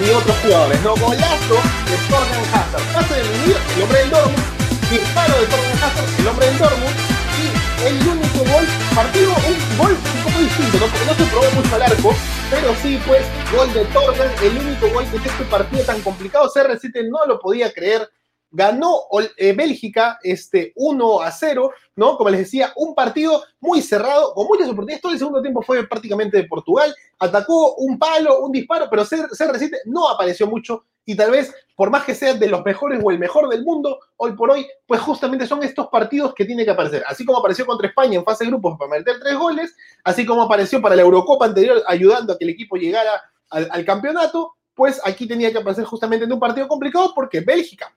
ni 0.00 0.10
otros 0.10 0.36
jugadores. 0.42 0.82
¿no? 0.82 0.96
Golazo 0.96 1.54
de 1.86 1.96
Torgan 2.10 2.44
Hazard. 2.52 2.82
Pase 2.92 3.14
de 3.14 3.22
venir 3.22 3.56
el 3.76 3.82
hombre 3.82 3.98
del 4.00 4.10
Dortmund, 4.10 4.44
disparo 4.90 5.34
de 5.38 5.46
Torgan 5.46 5.78
Hazard, 5.78 6.10
el 6.18 6.26
hombre 6.26 6.46
del 6.46 6.58
Dortmund, 6.58 6.96
y 7.38 7.86
el 7.86 8.08
único 8.08 8.38
gol, 8.38 8.66
partido, 8.92 9.30
un 9.30 9.78
gol 9.78 9.92
un 9.92 10.22
poco 10.24 10.38
distinto, 10.40 10.78
¿no? 10.78 10.86
porque 10.86 11.06
no 11.06 11.14
se 11.14 11.24
probó 11.30 11.50
mucho 11.62 11.74
al 11.76 11.82
arco, 11.82 12.14
pero 12.50 12.74
sí, 12.82 13.00
pues, 13.06 13.22
gol 13.54 13.72
de 13.72 13.84
Torgan, 13.86 14.30
el 14.42 14.58
único 14.58 14.88
gol 14.88 15.04
que 15.06 15.16
este 15.28 15.44
partido 15.44 15.84
tan 15.84 16.00
complicado, 16.02 16.50
CR7 16.52 17.08
no 17.08 17.24
lo 17.26 17.38
podía 17.38 17.72
creer, 17.72 18.10
ganó 18.52 19.04
eh, 19.38 19.52
Bélgica 19.54 20.18
este, 20.22 20.72
1 20.76 21.22
a 21.22 21.30
0, 21.30 21.72
¿no? 21.96 22.16
Como 22.16 22.30
les 22.30 22.40
decía, 22.40 22.72
un 22.76 22.94
partido 22.94 23.42
muy 23.60 23.80
cerrado, 23.80 24.34
con 24.34 24.46
muchas 24.46 24.68
oportunidades. 24.68 25.00
Todo 25.00 25.12
el 25.12 25.18
segundo 25.18 25.40
tiempo 25.40 25.62
fue 25.62 25.86
prácticamente 25.88 26.36
de 26.36 26.44
Portugal. 26.44 26.94
Atacó 27.18 27.74
un 27.76 27.98
palo, 27.98 28.40
un 28.40 28.52
disparo, 28.52 28.88
pero 28.90 29.04
CR7 29.04 29.70
no 29.86 30.08
apareció 30.08 30.46
mucho. 30.46 30.84
Y 31.04 31.16
tal 31.16 31.32
vez, 31.32 31.52
por 31.74 31.90
más 31.90 32.04
que 32.04 32.14
sea 32.14 32.34
de 32.34 32.46
los 32.46 32.62
mejores 32.64 33.00
o 33.02 33.10
el 33.10 33.18
mejor 33.18 33.48
del 33.48 33.64
mundo, 33.64 33.98
hoy 34.18 34.32
por 34.32 34.50
hoy, 34.50 34.66
pues 34.86 35.00
justamente 35.00 35.46
son 35.46 35.62
estos 35.64 35.88
partidos 35.88 36.34
que 36.34 36.44
tiene 36.44 36.64
que 36.64 36.70
aparecer. 36.70 37.02
Así 37.08 37.24
como 37.24 37.38
apareció 37.38 37.66
contra 37.66 37.88
España 37.88 38.18
en 38.18 38.24
fase 38.24 38.44
de 38.44 38.50
grupos 38.50 38.78
para 38.78 38.90
meter 38.90 39.18
tres 39.18 39.36
goles, 39.36 39.74
así 40.04 40.24
como 40.24 40.42
apareció 40.42 40.80
para 40.80 40.94
la 40.94 41.02
Eurocopa 41.02 41.46
anterior 41.46 41.82
ayudando 41.86 42.34
a 42.34 42.38
que 42.38 42.44
el 42.44 42.50
equipo 42.50 42.76
llegara 42.76 43.20
al, 43.50 43.68
al 43.72 43.84
campeonato, 43.84 44.54
pues 44.74 45.00
aquí 45.04 45.26
tenía 45.26 45.50
que 45.50 45.58
aparecer 45.58 45.84
justamente 45.84 46.24
en 46.24 46.32
un 46.32 46.38
partido 46.38 46.68
complicado 46.68 47.12
porque 47.14 47.40
Bélgica 47.40 47.92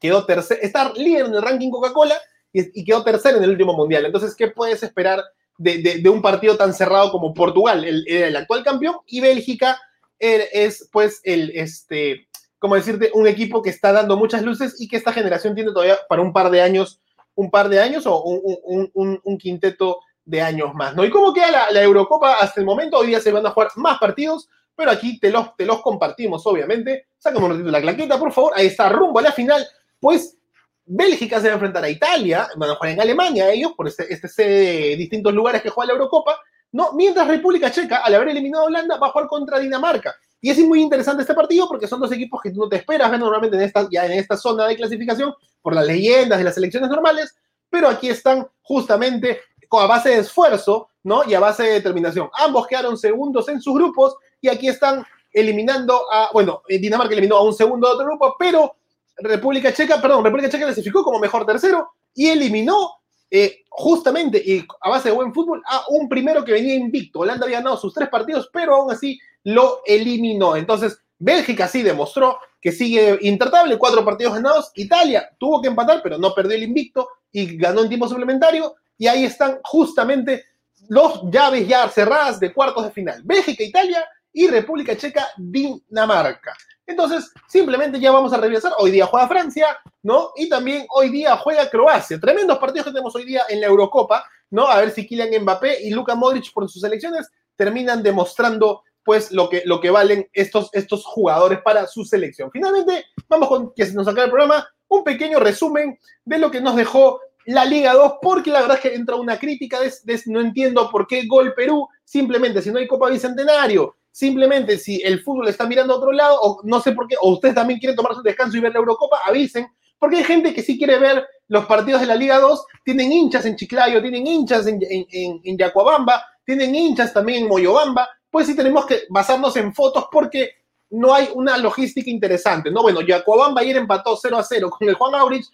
quedó 0.00 0.24
tercero, 0.24 0.60
está 0.62 0.92
líder 0.94 1.26
en 1.26 1.34
el 1.34 1.42
ranking 1.42 1.70
Coca-Cola 1.70 2.16
y, 2.52 2.84
quedó 2.84 3.02
tercero 3.04 3.38
en 3.38 3.44
el 3.44 3.50
último 3.50 3.74
mundial. 3.74 4.06
Entonces, 4.06 4.34
¿qué 4.34 4.48
puedes 4.48 4.82
esperar 4.82 5.22
de, 5.58 6.02
un 6.08 6.22
partido 6.22 6.56
tan 6.56 6.72
cerrado 6.72 7.10
como 7.10 7.34
Portugal, 7.34 7.84
el, 7.84 8.06
el 8.08 8.36
actual 8.36 8.62
campeón, 8.62 8.96
y 9.06 9.20
Bélgica 9.20 9.78
es, 10.18 10.88
pues, 10.92 11.20
el, 11.24 11.50
este, 11.54 12.28
como 12.58 12.74
decirte, 12.74 13.10
un 13.14 13.26
equipo 13.26 13.62
que 13.62 13.70
está 13.70 13.92
dando 13.92 14.16
muchas 14.16 14.42
luces 14.42 14.80
y 14.80 14.88
que 14.88 14.96
esta 14.96 15.12
generación 15.12 15.54
tiene 15.54 15.72
todavía 15.72 15.98
para 16.08 16.22
un 16.22 16.32
par 16.32 16.50
de 16.50 16.62
años, 16.62 17.00
un 17.34 17.50
par 17.50 17.68
de 17.68 17.80
años 17.80 18.04
o 18.06 18.22
un, 18.22 19.38
quinteto 19.38 20.00
de 20.24 20.42
años 20.42 20.74
más, 20.74 20.94
¿no? 20.94 21.04
¿Y 21.04 21.10
cómo 21.10 21.32
queda 21.32 21.50
la, 21.50 21.70
la, 21.70 21.82
Eurocopa 21.82 22.38
hasta 22.38 22.60
el 22.60 22.66
momento? 22.66 22.98
Hoy 22.98 23.08
día 23.08 23.20
se 23.20 23.32
van 23.32 23.46
a 23.46 23.50
jugar 23.50 23.70
más 23.76 23.98
partidos, 23.98 24.48
pero 24.74 24.90
aquí 24.90 25.18
te 25.18 25.30
los, 25.30 25.56
te 25.56 25.64
los 25.64 25.80
compartimos, 25.80 26.46
obviamente. 26.46 27.06
Sácame 27.18 27.46
un 27.46 27.52
ratito 27.52 27.70
la 27.70 27.80
claqueta, 27.80 28.18
por 28.18 28.32
favor. 28.32 28.52
Ahí 28.54 28.66
está, 28.66 28.88
rumbo 28.88 29.18
a 29.18 29.22
la 29.22 29.32
final 29.32 29.66
pues 30.00 30.36
Bélgica 30.84 31.40
se 31.40 31.48
va 31.48 31.52
a 31.52 31.54
enfrentar 31.54 31.84
a 31.84 31.90
Italia, 31.90 32.48
van 32.56 32.70
a 32.70 32.74
jugar 32.74 32.92
en 32.92 33.00
Alemania 33.00 33.50
ellos, 33.50 33.72
por 33.76 33.88
este, 33.88 34.12
este 34.12 34.42
de 34.42 34.96
distintos 34.96 35.34
lugares 35.34 35.62
que 35.62 35.68
juega 35.68 35.88
la 35.88 35.98
Eurocopa, 35.98 36.38
¿no? 36.72 36.92
Mientras 36.94 37.28
República 37.28 37.70
Checa, 37.70 37.98
al 37.98 38.14
haber 38.14 38.28
eliminado 38.28 38.64
a 38.64 38.66
Holanda, 38.66 38.96
va 38.96 39.08
a 39.08 39.10
jugar 39.10 39.28
contra 39.28 39.58
Dinamarca. 39.58 40.14
Y 40.40 40.50
es 40.50 40.58
muy 40.60 40.80
interesante 40.80 41.22
este 41.22 41.34
partido 41.34 41.68
porque 41.68 41.88
son 41.88 42.00
dos 42.00 42.12
equipos 42.12 42.40
que 42.40 42.50
tú 42.50 42.60
no 42.60 42.68
te 42.68 42.76
esperas 42.76 43.10
ver 43.10 43.20
normalmente 43.20 43.56
en 43.56 43.64
esta, 43.64 43.88
ya 43.90 44.06
en 44.06 44.12
esta 44.12 44.36
zona 44.36 44.66
de 44.66 44.76
clasificación 44.76 45.34
por 45.60 45.74
las 45.74 45.86
leyendas 45.86 46.38
de 46.38 46.44
las 46.44 46.54
selecciones 46.54 46.88
normales, 46.88 47.34
pero 47.68 47.88
aquí 47.88 48.08
están 48.08 48.46
justamente 48.62 49.40
a 49.70 49.86
base 49.86 50.10
de 50.10 50.18
esfuerzo, 50.18 50.88
¿no? 51.02 51.22
Y 51.28 51.34
a 51.34 51.40
base 51.40 51.64
de 51.64 51.72
determinación. 51.74 52.30
Ambos 52.32 52.66
quedaron 52.66 52.96
segundos 52.96 53.48
en 53.48 53.60
sus 53.60 53.74
grupos 53.74 54.16
y 54.40 54.48
aquí 54.48 54.68
están 54.68 55.04
eliminando 55.32 56.10
a, 56.10 56.30
bueno, 56.32 56.62
Dinamarca 56.68 57.12
eliminó 57.12 57.36
a 57.36 57.42
un 57.42 57.52
segundo 57.52 57.88
de 57.88 57.94
otro 57.94 58.06
grupo, 58.06 58.36
pero 58.38 58.76
República 59.18 59.72
Checa, 59.72 60.00
perdón, 60.00 60.24
República 60.24 60.48
Checa 60.48 60.66
clasificó 60.66 61.02
como 61.02 61.18
mejor 61.18 61.44
tercero 61.44 61.90
y 62.14 62.28
eliminó 62.28 62.92
eh, 63.30 63.64
justamente 63.68 64.38
y 64.38 64.64
a 64.80 64.88
base 64.88 65.10
de 65.10 65.14
buen 65.14 65.34
fútbol 65.34 65.62
a 65.66 65.84
un 65.88 66.08
primero 66.08 66.44
que 66.44 66.52
venía 66.52 66.74
invicto. 66.74 67.20
Holanda 67.20 67.44
había 67.44 67.58
ganado 67.58 67.76
sus 67.76 67.92
tres 67.92 68.08
partidos, 68.08 68.48
pero 68.52 68.76
aún 68.76 68.90
así 68.90 69.18
lo 69.44 69.82
eliminó. 69.84 70.56
Entonces, 70.56 70.98
Bélgica 71.18 71.68
sí 71.68 71.82
demostró 71.82 72.38
que 72.60 72.72
sigue 72.72 73.18
intratable, 73.22 73.76
cuatro 73.76 74.04
partidos 74.04 74.34
ganados. 74.34 74.70
Italia 74.74 75.28
tuvo 75.38 75.60
que 75.60 75.68
empatar, 75.68 76.00
pero 76.02 76.16
no 76.16 76.34
perdió 76.34 76.56
el 76.56 76.62
invicto 76.62 77.08
y 77.30 77.56
ganó 77.56 77.82
en 77.82 77.88
tiempo 77.88 78.08
suplementario. 78.08 78.76
Y 78.96 79.06
ahí 79.06 79.24
están 79.24 79.58
justamente 79.62 80.44
los 80.88 81.22
llaves 81.30 81.68
ya 81.68 81.88
cerradas 81.88 82.40
de 82.40 82.52
cuartos 82.52 82.84
de 82.84 82.90
final. 82.90 83.20
Bélgica, 83.24 83.62
Italia 83.62 84.06
y 84.32 84.46
República 84.46 84.96
Checa, 84.96 85.28
Dinamarca. 85.36 86.56
Entonces, 86.88 87.30
simplemente 87.46 88.00
ya 88.00 88.10
vamos 88.10 88.32
a 88.32 88.38
revisar. 88.38 88.72
Hoy 88.78 88.90
día 88.90 89.04
juega 89.04 89.28
Francia, 89.28 89.78
¿no? 90.02 90.32
Y 90.36 90.48
también 90.48 90.86
hoy 90.88 91.10
día 91.10 91.36
juega 91.36 91.68
Croacia. 91.68 92.18
Tremendos 92.18 92.58
partidos 92.58 92.86
que 92.86 92.92
tenemos 92.92 93.14
hoy 93.14 93.26
día 93.26 93.42
en 93.50 93.60
la 93.60 93.66
Eurocopa, 93.66 94.24
¿no? 94.50 94.66
A 94.66 94.78
ver 94.78 94.90
si 94.90 95.06
Kylian 95.06 95.42
Mbappé 95.42 95.82
y 95.82 95.90
Luka 95.90 96.14
Modric 96.14 96.50
por 96.50 96.66
sus 96.68 96.80
selecciones 96.80 97.28
terminan 97.56 98.02
demostrando 98.02 98.84
pues 99.04 99.30
lo 99.32 99.50
que, 99.50 99.62
lo 99.66 99.80
que 99.80 99.90
valen 99.90 100.28
estos, 100.32 100.70
estos 100.72 101.04
jugadores 101.04 101.60
para 101.62 101.86
su 101.86 102.06
selección. 102.06 102.50
Finalmente, 102.50 103.04
vamos 103.28 103.48
con 103.48 103.74
que 103.74 103.84
se 103.84 103.92
nos 103.92 104.08
acaba 104.08 104.24
el 104.24 104.30
programa, 104.30 104.66
un 104.88 105.04
pequeño 105.04 105.38
resumen 105.40 105.98
de 106.24 106.38
lo 106.38 106.50
que 106.50 106.62
nos 106.62 106.74
dejó 106.74 107.20
la 107.44 107.66
Liga 107.66 107.92
2, 107.92 108.14
porque 108.22 108.50
la 108.50 108.62
verdad 108.62 108.76
es 108.76 108.82
que 108.82 108.94
entra 108.94 109.16
una 109.16 109.38
crítica 109.38 109.78
de 109.80 110.22
no 110.26 110.40
entiendo 110.40 110.90
por 110.90 111.06
qué 111.06 111.26
gol 111.26 111.52
Perú, 111.54 111.86
simplemente 112.04 112.62
si 112.62 112.70
no 112.70 112.78
hay 112.78 112.86
Copa 112.86 113.10
Bicentenario, 113.10 113.97
Simplemente 114.18 114.78
si 114.78 115.00
el 115.04 115.22
fútbol 115.22 115.46
está 115.46 115.64
mirando 115.64 115.94
a 115.94 115.96
otro 115.98 116.10
lado, 116.10 116.40
o 116.42 116.60
no 116.64 116.80
sé 116.80 116.90
por 116.90 117.06
qué, 117.06 117.14
o 117.20 117.34
ustedes 117.34 117.54
también 117.54 117.78
quieren 117.78 117.94
tomarse 117.94 118.18
un 118.18 118.24
descanso 118.24 118.56
y 118.56 118.60
ver 118.60 118.72
la 118.72 118.80
Eurocopa, 118.80 119.20
avisen, 119.24 119.68
porque 119.96 120.16
hay 120.16 120.24
gente 120.24 120.52
que 120.52 120.60
sí 120.60 120.76
quiere 120.76 120.98
ver 120.98 121.24
los 121.46 121.66
partidos 121.66 122.00
de 122.00 122.08
la 122.08 122.16
Liga 122.16 122.40
2, 122.40 122.66
tienen 122.84 123.12
hinchas 123.12 123.46
en 123.46 123.54
Chiclayo, 123.54 124.02
tienen 124.02 124.26
hinchas 124.26 124.66
en, 124.66 124.80
en, 124.90 125.40
en 125.44 125.56
Yacuabamba, 125.56 126.20
tienen 126.44 126.74
hinchas 126.74 127.14
también 127.14 127.44
en 127.44 127.48
Moyobamba, 127.48 128.08
pues 128.28 128.48
sí 128.48 128.56
tenemos 128.56 128.86
que 128.86 129.02
basarnos 129.08 129.56
en 129.56 129.72
fotos 129.72 130.06
porque 130.10 130.50
no 130.90 131.14
hay 131.14 131.28
una 131.36 131.56
logística 131.56 132.10
interesante, 132.10 132.72
¿no? 132.72 132.82
Bueno, 132.82 133.02
Yacuabamba 133.02 133.60
ayer 133.60 133.76
empató 133.76 134.18
0 134.20 134.36
a 134.36 134.42
0 134.42 134.70
con 134.76 134.88
el 134.88 134.96
Juan 134.96 135.14
Aurich, 135.14 135.46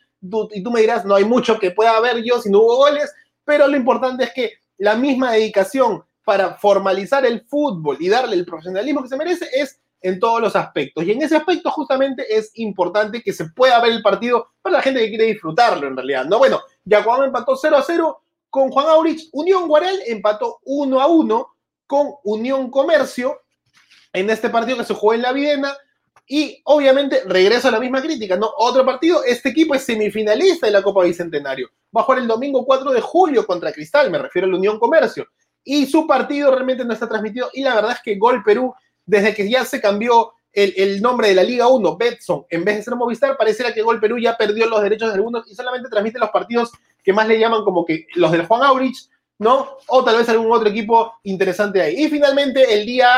y 0.53 0.63
tú 0.63 0.71
me 0.71 0.81
dirás, 0.81 1.05
no 1.05 1.17
hay 1.17 1.27
mucho 1.27 1.59
que 1.59 1.73
pueda 1.73 1.99
haber 1.99 2.23
yo 2.23 2.41
si 2.41 2.49
no 2.51 2.61
hubo 2.61 2.77
goles, 2.77 3.13
pero 3.45 3.69
lo 3.69 3.77
importante 3.77 4.25
es 4.25 4.33
que 4.33 4.53
la 4.79 4.97
misma 4.97 5.33
dedicación 5.33 6.03
para 6.25 6.55
formalizar 6.55 7.25
el 7.27 7.43
fútbol 7.43 7.97
y 8.01 8.09
darle 8.09 8.37
el 8.37 8.45
profesionalismo 8.45 9.03
que 9.03 9.09
se 9.09 9.17
merece 9.17 9.49
es 9.53 9.79
en 10.05 10.21
todos 10.21 10.41
los 10.41 10.55
aspectos. 10.55 11.05
Y 11.05 11.13
en 11.13 11.23
ese 11.23 11.37
aspecto 11.37 11.71
justamente 11.71 12.25
es 12.29 12.51
importante 12.55 13.23
que 13.23 13.33
se 13.33 13.47
pueda 13.47 13.81
ver 13.81 13.93
el 13.93 14.03
partido 14.03 14.49
para 14.61 14.77
la 14.77 14.83
gente 14.83 15.01
que 15.01 15.09
quiere 15.09 15.25
disfrutarlo 15.25 15.87
en 15.87 15.97
realidad. 15.97 16.27
No, 16.27 16.39
bueno, 16.39 16.61
Yacuabamba 16.85 17.27
empató 17.27 17.57
0 17.57 17.77
a 17.77 17.83
0 17.83 18.21
con 18.51 18.71
Juan 18.71 18.87
Aurich, 18.87 19.31
Unión 19.33 19.67
Guaral 19.67 19.99
empató 20.07 20.61
1 20.65 21.01
a 21.01 21.07
1 21.07 21.49
con 21.87 22.13
Unión 22.25 22.71
Comercio 22.71 23.41
en 24.13 24.29
este 24.31 24.51
partido 24.51 24.79
que 24.79 24.85
se 24.85 24.95
jugó 24.95 25.15
en 25.15 25.23
la 25.23 25.33
Videna. 25.33 25.75
Y 26.27 26.61
obviamente 26.65 27.23
regreso 27.27 27.69
a 27.69 27.71
la 27.71 27.81
misma 27.81 28.01
crítica, 28.01 28.37
¿no? 28.37 28.51
Otro 28.57 28.85
partido, 28.85 29.25
este 29.25 29.51
equipo 29.51 29.75
es 29.75 29.85
semifinalista 29.85 30.67
de 30.67 30.73
la 30.73 30.83
Copa 30.83 31.05
Bicentenario. 31.05 31.69
va 31.95 32.03
a 32.03 32.05
jugar 32.05 32.21
el 32.21 32.29
domingo 32.29 32.65
4 32.65 32.93
de 32.93 33.01
julio 33.01 33.47
contra 33.47 33.73
Cristal, 33.73 34.11
me 34.11 34.19
refiero 34.19 34.47
a 34.47 34.51
la 34.51 34.57
Unión 34.57 34.79
Comercio. 34.79 35.27
Y 35.65 35.87
su 35.87 36.07
partido 36.07 36.51
realmente 36.51 36.85
no 36.85 36.93
está 36.93 37.09
transmitido. 37.09 37.51
Y 37.53 37.63
la 37.63 37.75
verdad 37.75 37.93
es 37.93 38.03
que 38.03 38.17
Gol 38.17 38.43
Perú, 38.45 38.75
desde 39.05 39.35
que 39.35 39.49
ya 39.49 39.65
se 39.65 39.81
cambió 39.81 40.35
el, 40.53 41.03
nombre 41.03 41.29
de 41.29 41.35
la 41.35 41.43
Liga 41.43 41.67
1, 41.67 41.97
Betson, 41.97 42.47
en 42.49 42.65
vez 42.65 42.77
de 42.77 42.83
ser 42.85 42.95
Movistar, 42.95 43.37
pareciera 43.37 43.73
que 43.73 43.83
Gol 43.83 44.01
Perú 44.01 44.19
ya 44.19 44.37
perdió 44.37 44.67
los 44.67 44.83
derechos 44.83 45.09
de 45.09 45.17
algunos 45.17 45.51
y 45.51 45.55
solamente 45.55 45.89
transmite 45.89 46.19
los 46.19 46.31
partidos 46.31 46.71
que 47.03 47.13
más 47.13 47.27
le 47.27 47.39
llaman 47.39 47.65
como 47.65 47.85
que 47.85 48.07
los 48.15 48.31
del 48.31 48.47
Juan 48.47 48.63
Aurich, 48.63 48.97
¿no? 49.39 49.77
O 49.89 50.05
tal 50.05 50.17
vez 50.17 50.29
algún 50.29 50.53
otro 50.53 50.69
equipo 50.69 51.13
interesante 51.25 51.83
ahí. 51.83 52.05
Y 52.05 52.09
finalmente, 52.09 52.73
el 52.73 52.87
día 52.87 53.09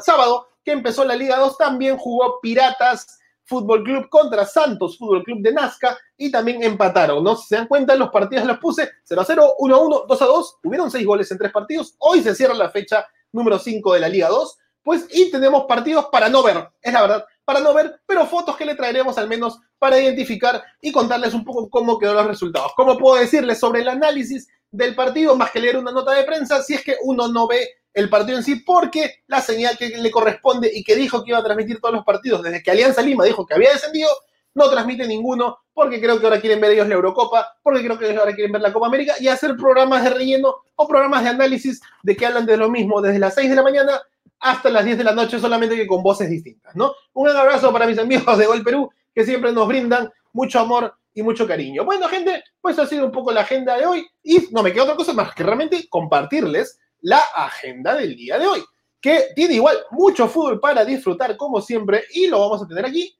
sábado, 0.00 0.48
que 0.64 0.72
empezó 0.72 1.04
la 1.04 1.14
Liga 1.14 1.36
2, 1.36 1.58
también 1.58 1.98
jugó 1.98 2.40
Piratas 2.40 3.18
Fútbol 3.44 3.82
Club 3.82 4.08
contra 4.08 4.46
Santos 4.46 4.98
Fútbol 4.98 5.22
Club 5.24 5.40
de 5.42 5.52
Nazca 5.52 5.98
y 6.16 6.30
también 6.30 6.62
empataron, 6.62 7.22
¿no? 7.22 7.36
Si 7.36 7.48
se 7.48 7.56
dan 7.56 7.66
cuenta, 7.66 7.94
los 7.96 8.10
partidos 8.10 8.46
los 8.46 8.58
puse 8.58 8.90
0 9.04 9.20
a 9.20 9.24
0, 9.24 9.54
1 9.58 9.74
a 9.74 9.78
1, 9.78 10.04
2 10.08 10.22
a 10.22 10.26
2, 10.26 10.58
hubieron 10.64 10.90
6 10.90 11.06
goles 11.06 11.30
en 11.30 11.38
3 11.38 11.52
partidos. 11.52 11.94
Hoy 11.98 12.22
se 12.22 12.34
cierra 12.34 12.54
la 12.54 12.70
fecha 12.70 13.06
número 13.32 13.58
5 13.58 13.94
de 13.94 14.00
la 14.00 14.08
Liga 14.08 14.28
2 14.28 14.58
pues 14.82 15.06
y 15.10 15.30
tenemos 15.30 15.64
partidos 15.64 16.06
para 16.06 16.28
no 16.28 16.42
ver, 16.42 16.68
es 16.80 16.92
la 16.92 17.02
verdad, 17.02 17.24
para 17.44 17.60
no 17.60 17.72
ver, 17.72 18.00
pero 18.06 18.26
fotos 18.26 18.56
que 18.56 18.64
le 18.64 18.74
traeremos 18.74 19.16
al 19.18 19.28
menos 19.28 19.60
para 19.78 19.98
identificar 19.98 20.62
y 20.80 20.92
contarles 20.92 21.34
un 21.34 21.44
poco 21.44 21.68
cómo 21.70 21.98
quedó 21.98 22.14
los 22.14 22.26
resultados. 22.26 22.72
¿Cómo 22.76 22.98
puedo 22.98 23.16
decirles 23.16 23.58
sobre 23.58 23.82
el 23.82 23.88
análisis 23.88 24.48
del 24.70 24.94
partido, 24.94 25.36
más 25.36 25.50
que 25.50 25.60
leer 25.60 25.76
una 25.76 25.92
nota 25.92 26.12
de 26.12 26.24
prensa, 26.24 26.62
si 26.62 26.74
es 26.74 26.82
que 26.82 26.96
uno 27.02 27.28
no 27.28 27.46
ve 27.46 27.68
el 27.94 28.08
partido 28.08 28.38
en 28.38 28.44
sí, 28.44 28.56
porque 28.56 29.22
la 29.26 29.40
señal 29.40 29.76
que 29.76 29.88
le 29.88 30.10
corresponde 30.10 30.70
y 30.72 30.82
que 30.82 30.96
dijo 30.96 31.22
que 31.22 31.30
iba 31.30 31.38
a 31.38 31.44
transmitir 31.44 31.80
todos 31.80 31.94
los 31.94 32.04
partidos, 32.04 32.42
desde 32.42 32.62
que 32.62 32.70
Alianza 32.70 33.02
Lima 33.02 33.24
dijo 33.24 33.46
que 33.46 33.54
había 33.54 33.72
descendido, 33.72 34.08
no 34.54 34.68
transmite 34.70 35.06
ninguno, 35.06 35.58
porque 35.72 36.00
creo 36.00 36.18
que 36.18 36.26
ahora 36.26 36.40
quieren 36.40 36.60
ver 36.60 36.72
ellos 36.72 36.88
la 36.88 36.94
Eurocopa, 36.94 37.56
porque 37.62 37.82
creo 37.82 37.98
que 37.98 38.16
ahora 38.16 38.34
quieren 38.34 38.52
ver 38.52 38.62
la 38.62 38.72
Copa 38.72 38.86
América 38.86 39.14
y 39.18 39.28
hacer 39.28 39.56
programas 39.56 40.04
de 40.04 40.10
relleno 40.10 40.56
o 40.76 40.88
programas 40.88 41.22
de 41.22 41.30
análisis 41.30 41.80
de 42.02 42.16
que 42.16 42.26
hablan 42.26 42.46
de 42.46 42.56
lo 42.56 42.68
mismo 42.68 43.00
desde 43.00 43.18
las 43.18 43.34
6 43.34 43.48
de 43.50 43.56
la 43.56 43.62
mañana 43.62 44.00
hasta 44.40 44.70
las 44.70 44.84
10 44.84 44.98
de 44.98 45.04
la 45.04 45.12
noche, 45.12 45.38
solamente 45.38 45.76
que 45.76 45.86
con 45.86 46.02
voces 46.02 46.28
distintas, 46.28 46.74
¿no? 46.74 46.92
Un 47.12 47.24
gran 47.24 47.36
abrazo 47.36 47.72
para 47.72 47.86
mis 47.86 47.98
amigos 47.98 48.36
de 48.36 48.46
Gol 48.46 48.62
Perú, 48.62 48.90
que 49.14 49.24
siempre 49.24 49.52
nos 49.52 49.68
brindan 49.68 50.10
mucho 50.32 50.58
amor 50.60 50.94
y 51.14 51.22
mucho 51.22 51.46
cariño. 51.46 51.84
Bueno, 51.84 52.08
gente, 52.08 52.42
pues 52.60 52.78
ha 52.78 52.86
sido 52.86 53.06
un 53.06 53.12
poco 53.12 53.32
la 53.32 53.42
agenda 53.42 53.76
de 53.76 53.86
hoy 53.86 54.06
y 54.22 54.48
no 54.50 54.62
me 54.62 54.72
queda 54.72 54.84
otra 54.84 54.96
cosa 54.96 55.12
más 55.12 55.34
que 55.34 55.42
realmente 55.42 55.86
compartirles 55.88 56.78
la 57.02 57.18
agenda 57.34 57.94
del 57.94 58.16
día 58.16 58.38
de 58.38 58.46
hoy, 58.46 58.64
que 59.00 59.28
tiene 59.34 59.54
igual 59.54 59.76
mucho 59.90 60.28
fútbol 60.28 60.58
para 60.60 60.84
disfrutar 60.84 61.36
como 61.36 61.60
siempre 61.60 62.04
y 62.14 62.28
lo 62.28 62.40
vamos 62.40 62.62
a 62.62 62.66
tener 62.66 62.86
aquí. 62.86 63.14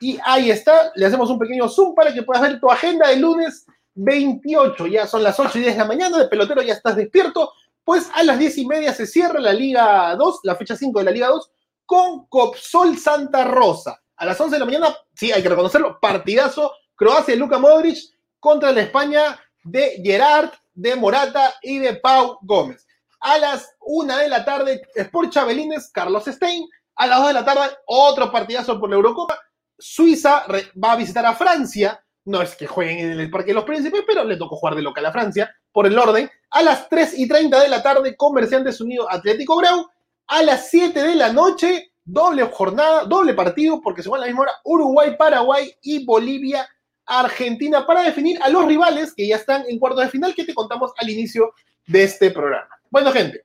Y 0.00 0.18
ahí 0.24 0.50
está, 0.50 0.92
le 0.94 1.06
hacemos 1.06 1.30
un 1.30 1.38
pequeño 1.38 1.68
zoom 1.68 1.94
para 1.94 2.12
que 2.12 2.22
puedas 2.22 2.42
ver 2.42 2.60
tu 2.60 2.70
agenda 2.70 3.08
del 3.08 3.20
lunes 3.20 3.66
28. 3.94 4.86
Ya 4.88 5.06
son 5.06 5.22
las 5.22 5.38
8 5.38 5.58
y 5.58 5.60
10 5.62 5.74
de 5.74 5.78
la 5.78 5.84
mañana, 5.84 6.18
de 6.18 6.28
pelotero 6.28 6.60
ya 6.62 6.74
estás 6.74 6.96
despierto 6.96 7.52
pues 7.84 8.08
a 8.14 8.22
las 8.22 8.38
diez 8.38 8.56
y 8.58 8.66
media 8.66 8.92
se 8.92 9.06
cierra 9.06 9.40
la 9.40 9.52
Liga 9.52 10.14
2, 10.16 10.40
la 10.44 10.56
fecha 10.56 10.76
5 10.76 10.98
de 10.98 11.04
la 11.04 11.10
Liga 11.10 11.28
2, 11.28 11.50
con 11.84 12.26
Copsol 12.26 12.96
Santa 12.98 13.44
Rosa. 13.44 14.00
A 14.16 14.26
las 14.26 14.40
11 14.40 14.54
de 14.54 14.58
la 14.60 14.66
mañana, 14.66 14.96
sí, 15.14 15.32
hay 15.32 15.42
que 15.42 15.48
reconocerlo, 15.48 15.98
partidazo, 16.00 16.72
Croacia 16.94 17.34
Luka 17.34 17.58
Modric 17.58 17.98
contra 18.38 18.72
la 18.72 18.82
España 18.82 19.40
de 19.64 20.00
Gerard, 20.02 20.50
de 20.74 20.94
Morata 20.94 21.54
y 21.62 21.78
de 21.78 21.94
Pau 21.94 22.38
Gómez. 22.42 22.86
A 23.22 23.38
las 23.38 23.76
1 23.80 24.16
de 24.16 24.28
la 24.28 24.44
tarde, 24.44 24.82
Sport 24.96 25.30
Chabelines, 25.30 25.90
Carlos 25.92 26.24
Stein. 26.26 26.68
A 26.96 27.06
las 27.06 27.18
2 27.20 27.28
de 27.28 27.34
la 27.34 27.44
tarde, 27.44 27.76
otro 27.86 28.32
partidazo 28.32 28.80
por 28.80 28.90
la 28.90 28.96
Eurocopa. 28.96 29.38
Suiza 29.78 30.44
va 30.82 30.92
a 30.92 30.96
visitar 30.96 31.24
a 31.24 31.34
Francia. 31.34 32.04
No 32.24 32.42
es 32.42 32.56
que 32.56 32.66
jueguen 32.66 32.98
en 32.98 33.20
el 33.20 33.30
Parque 33.30 33.48
de 33.48 33.54
los 33.54 33.64
Príncipes, 33.64 34.02
pero 34.06 34.24
le 34.24 34.36
tocó 34.36 34.56
jugar 34.56 34.74
de 34.74 34.82
local 34.82 35.06
a 35.06 35.12
Francia 35.12 35.54
por 35.70 35.86
el 35.86 35.96
orden. 35.96 36.28
A 36.50 36.62
las 36.62 36.88
3 36.88 37.18
y 37.18 37.28
30 37.28 37.60
de 37.60 37.68
la 37.68 37.80
tarde, 37.80 38.16
Comerciantes 38.16 38.80
Unidos 38.80 39.06
Atlético 39.08 39.56
Grau. 39.56 39.88
A 40.26 40.42
las 40.42 40.68
7 40.70 41.00
de 41.00 41.14
la 41.14 41.32
noche, 41.32 41.92
doble 42.04 42.42
jornada, 42.44 43.04
doble 43.04 43.34
partido, 43.34 43.80
porque 43.80 44.02
se 44.02 44.08
van 44.08 44.18
a 44.18 44.22
la 44.22 44.26
misma 44.26 44.42
hora, 44.42 44.52
Uruguay, 44.64 45.16
Paraguay 45.16 45.72
y 45.82 46.04
Bolivia, 46.04 46.68
Argentina, 47.06 47.86
para 47.86 48.02
definir 48.02 48.42
a 48.42 48.48
los 48.48 48.66
rivales 48.66 49.14
que 49.14 49.28
ya 49.28 49.36
están 49.36 49.64
en 49.68 49.78
cuartos 49.78 50.02
de 50.02 50.10
final 50.10 50.34
que 50.34 50.44
te 50.44 50.54
contamos 50.54 50.92
al 50.96 51.08
inicio 51.08 51.52
de 51.86 52.02
este 52.04 52.30
programa. 52.30 52.68
Bueno, 52.90 53.12
gente, 53.12 53.44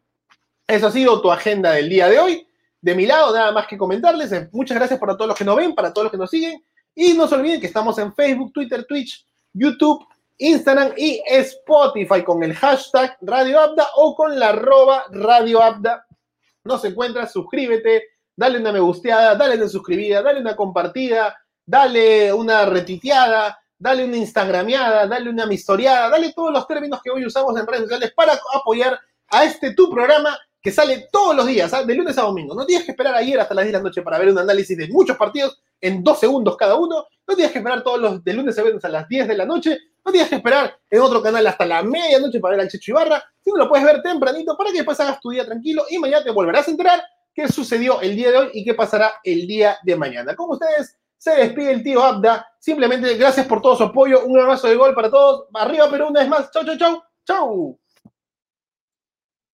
eso 0.68 0.88
ha 0.88 0.92
sido 0.92 1.22
tu 1.22 1.32
agenda 1.32 1.72
del 1.72 1.90
día 1.90 2.08
de 2.10 2.20
hoy. 2.20 2.48
De 2.80 2.94
mi 2.94 3.06
lado, 3.06 3.34
nada 3.36 3.52
más 3.52 3.68
que 3.68 3.78
comentarles. 3.78 4.32
Muchas 4.52 4.78
gracias 4.78 5.00
para 5.00 5.16
todos 5.16 5.30
los 5.30 5.38
que 5.38 5.44
nos 5.44 5.56
ven, 5.56 5.74
para 5.74 5.92
todos 5.92 6.06
los 6.06 6.12
que 6.12 6.18
nos 6.18 6.30
siguen. 6.30 6.64
Y 6.94 7.14
no 7.14 7.28
se 7.28 7.36
olviden 7.36 7.60
que 7.60 7.68
estamos 7.68 7.98
en 7.98 8.14
Facebook, 8.14 8.54
Twitter, 8.54 8.86
Twitch, 8.86 9.26
YouTube 9.54 10.06
Instagram 10.40 10.94
y 10.98 11.22
Spotify 11.26 12.24
con 12.24 12.44
el 12.44 12.54
hashtag 12.54 13.18
Radio 13.22 13.60
Abda 13.60 13.88
o 13.96 14.16
con 14.16 14.38
la 14.38 14.50
arroba 14.50 15.06
Radio 15.12 15.62
Abda. 15.62 16.06
No 16.64 16.78
se 16.78 16.90
encuentra, 16.90 17.28
suscríbete, 17.28 18.04
dale 18.36 18.60
una 18.60 18.72
me 18.72 18.80
gusteada, 18.80 19.36
dale 19.36 19.56
una 19.56 19.68
suscribida, 19.68 20.22
dale 20.22 20.42
una 20.42 20.56
compartida, 20.56 21.36
dale 21.66 22.32
una 22.32 22.66
retiteada, 22.66 23.60
dale 23.78 24.04
una 24.04 24.18
instagrameada, 24.18 25.08
dale 25.08 25.30
una 25.30 25.46
mistoreada, 25.46 26.10
dale 26.10 26.34
todos 26.34 26.52
los 26.52 26.68
términos 26.68 27.02
que 27.04 27.12
hoy 27.12 27.26
usamos 27.26 27.58
en 27.60 27.68
redes 27.68 27.84
sociales 27.84 28.14
para 28.16 28.40
apoyar 28.54 29.00
a 29.30 29.44
este 29.44 29.74
tu 29.74 29.90
programa 29.90 30.38
que 30.62 30.72
sale 30.72 31.08
todos 31.12 31.36
los 31.36 31.46
días, 31.46 31.74
¿ah? 31.74 31.84
de 31.84 31.96
lunes 31.96 32.18
a 32.18 32.24
domingo. 32.24 32.56
No 32.56 32.66
tienes 32.66 32.86
que 32.86 32.92
esperar 32.92 33.16
ayer 33.16 33.40
hasta 33.40 33.54
las 33.54 33.66
10 33.66 33.74
de 33.74 33.80
la 33.80 33.84
noche 33.84 34.02
para 34.02 34.18
ver 34.18 34.30
un 34.30 34.40
análisis 34.40 34.78
de 34.78 34.88
muchos 34.88 35.16
partidos 35.16 35.62
en 35.80 36.04
dos 36.04 36.20
segundos 36.20 36.58
cada 36.58 36.76
uno. 36.76 37.06
No 37.28 37.36
tienes 37.36 37.52
que 37.52 37.60
esperar 37.60 37.84
todos 37.84 38.00
los 38.00 38.24
de 38.24 38.34
lunes 38.34 38.58
a 38.58 38.64
viernes 38.64 38.84
a 38.84 38.90
las 38.90 39.08
10 39.08 39.28
de 39.28 39.38
la 39.38 39.46
noche 39.46 39.78
no 40.08 40.14
tienes 40.14 40.30
que 40.30 40.36
esperar 40.36 40.80
en 40.90 41.02
otro 41.02 41.22
canal 41.22 41.46
hasta 41.46 41.66
la 41.66 41.84
medianoche 41.84 42.40
para 42.40 42.56
ver 42.56 42.62
al 42.62 42.72
Checho 42.72 42.92
Ibarra, 42.92 43.22
sino 43.42 43.58
lo 43.58 43.68
puedes 43.68 43.86
ver 43.86 44.02
tempranito 44.02 44.56
para 44.56 44.72
que 44.72 44.78
después 44.78 44.98
hagas 45.02 45.20
tu 45.20 45.32
día 45.32 45.46
tranquilo 45.46 45.84
y 45.90 45.98
mañana 45.98 46.24
te 46.24 46.32
volverás 46.32 46.66
a 46.66 46.72
enterar 46.72 47.04
qué 47.34 47.50
sucedió 47.50 48.00
el 48.00 48.16
día 48.16 48.32
de 48.32 48.38
hoy 48.38 48.50
y 48.54 48.64
qué 48.64 48.74
pasará 48.74 49.16
el 49.22 49.46
día 49.46 49.78
de 49.84 49.98
mañana. 49.98 50.34
Como 50.34 50.54
ustedes, 50.54 50.98
se 51.18 51.32
despide 51.32 51.72
el 51.72 51.84
tío 51.84 52.04
Abda. 52.04 52.48
Simplemente 52.60 53.16
gracias 53.16 53.46
por 53.48 53.62
todo 53.62 53.76
su 53.76 53.84
apoyo. 53.84 54.26
Un 54.26 54.40
abrazo 54.40 54.68
de 54.68 54.76
gol 54.76 54.94
para 54.94 55.10
todos. 55.10 55.46
Arriba, 55.54 55.88
pero 55.90 56.08
una 56.08 56.22
vez 56.22 56.30
más. 56.30 56.52
Chau, 56.52 56.66
chau, 56.66 56.78
chau. 56.78 57.04
Chau. 57.26 57.80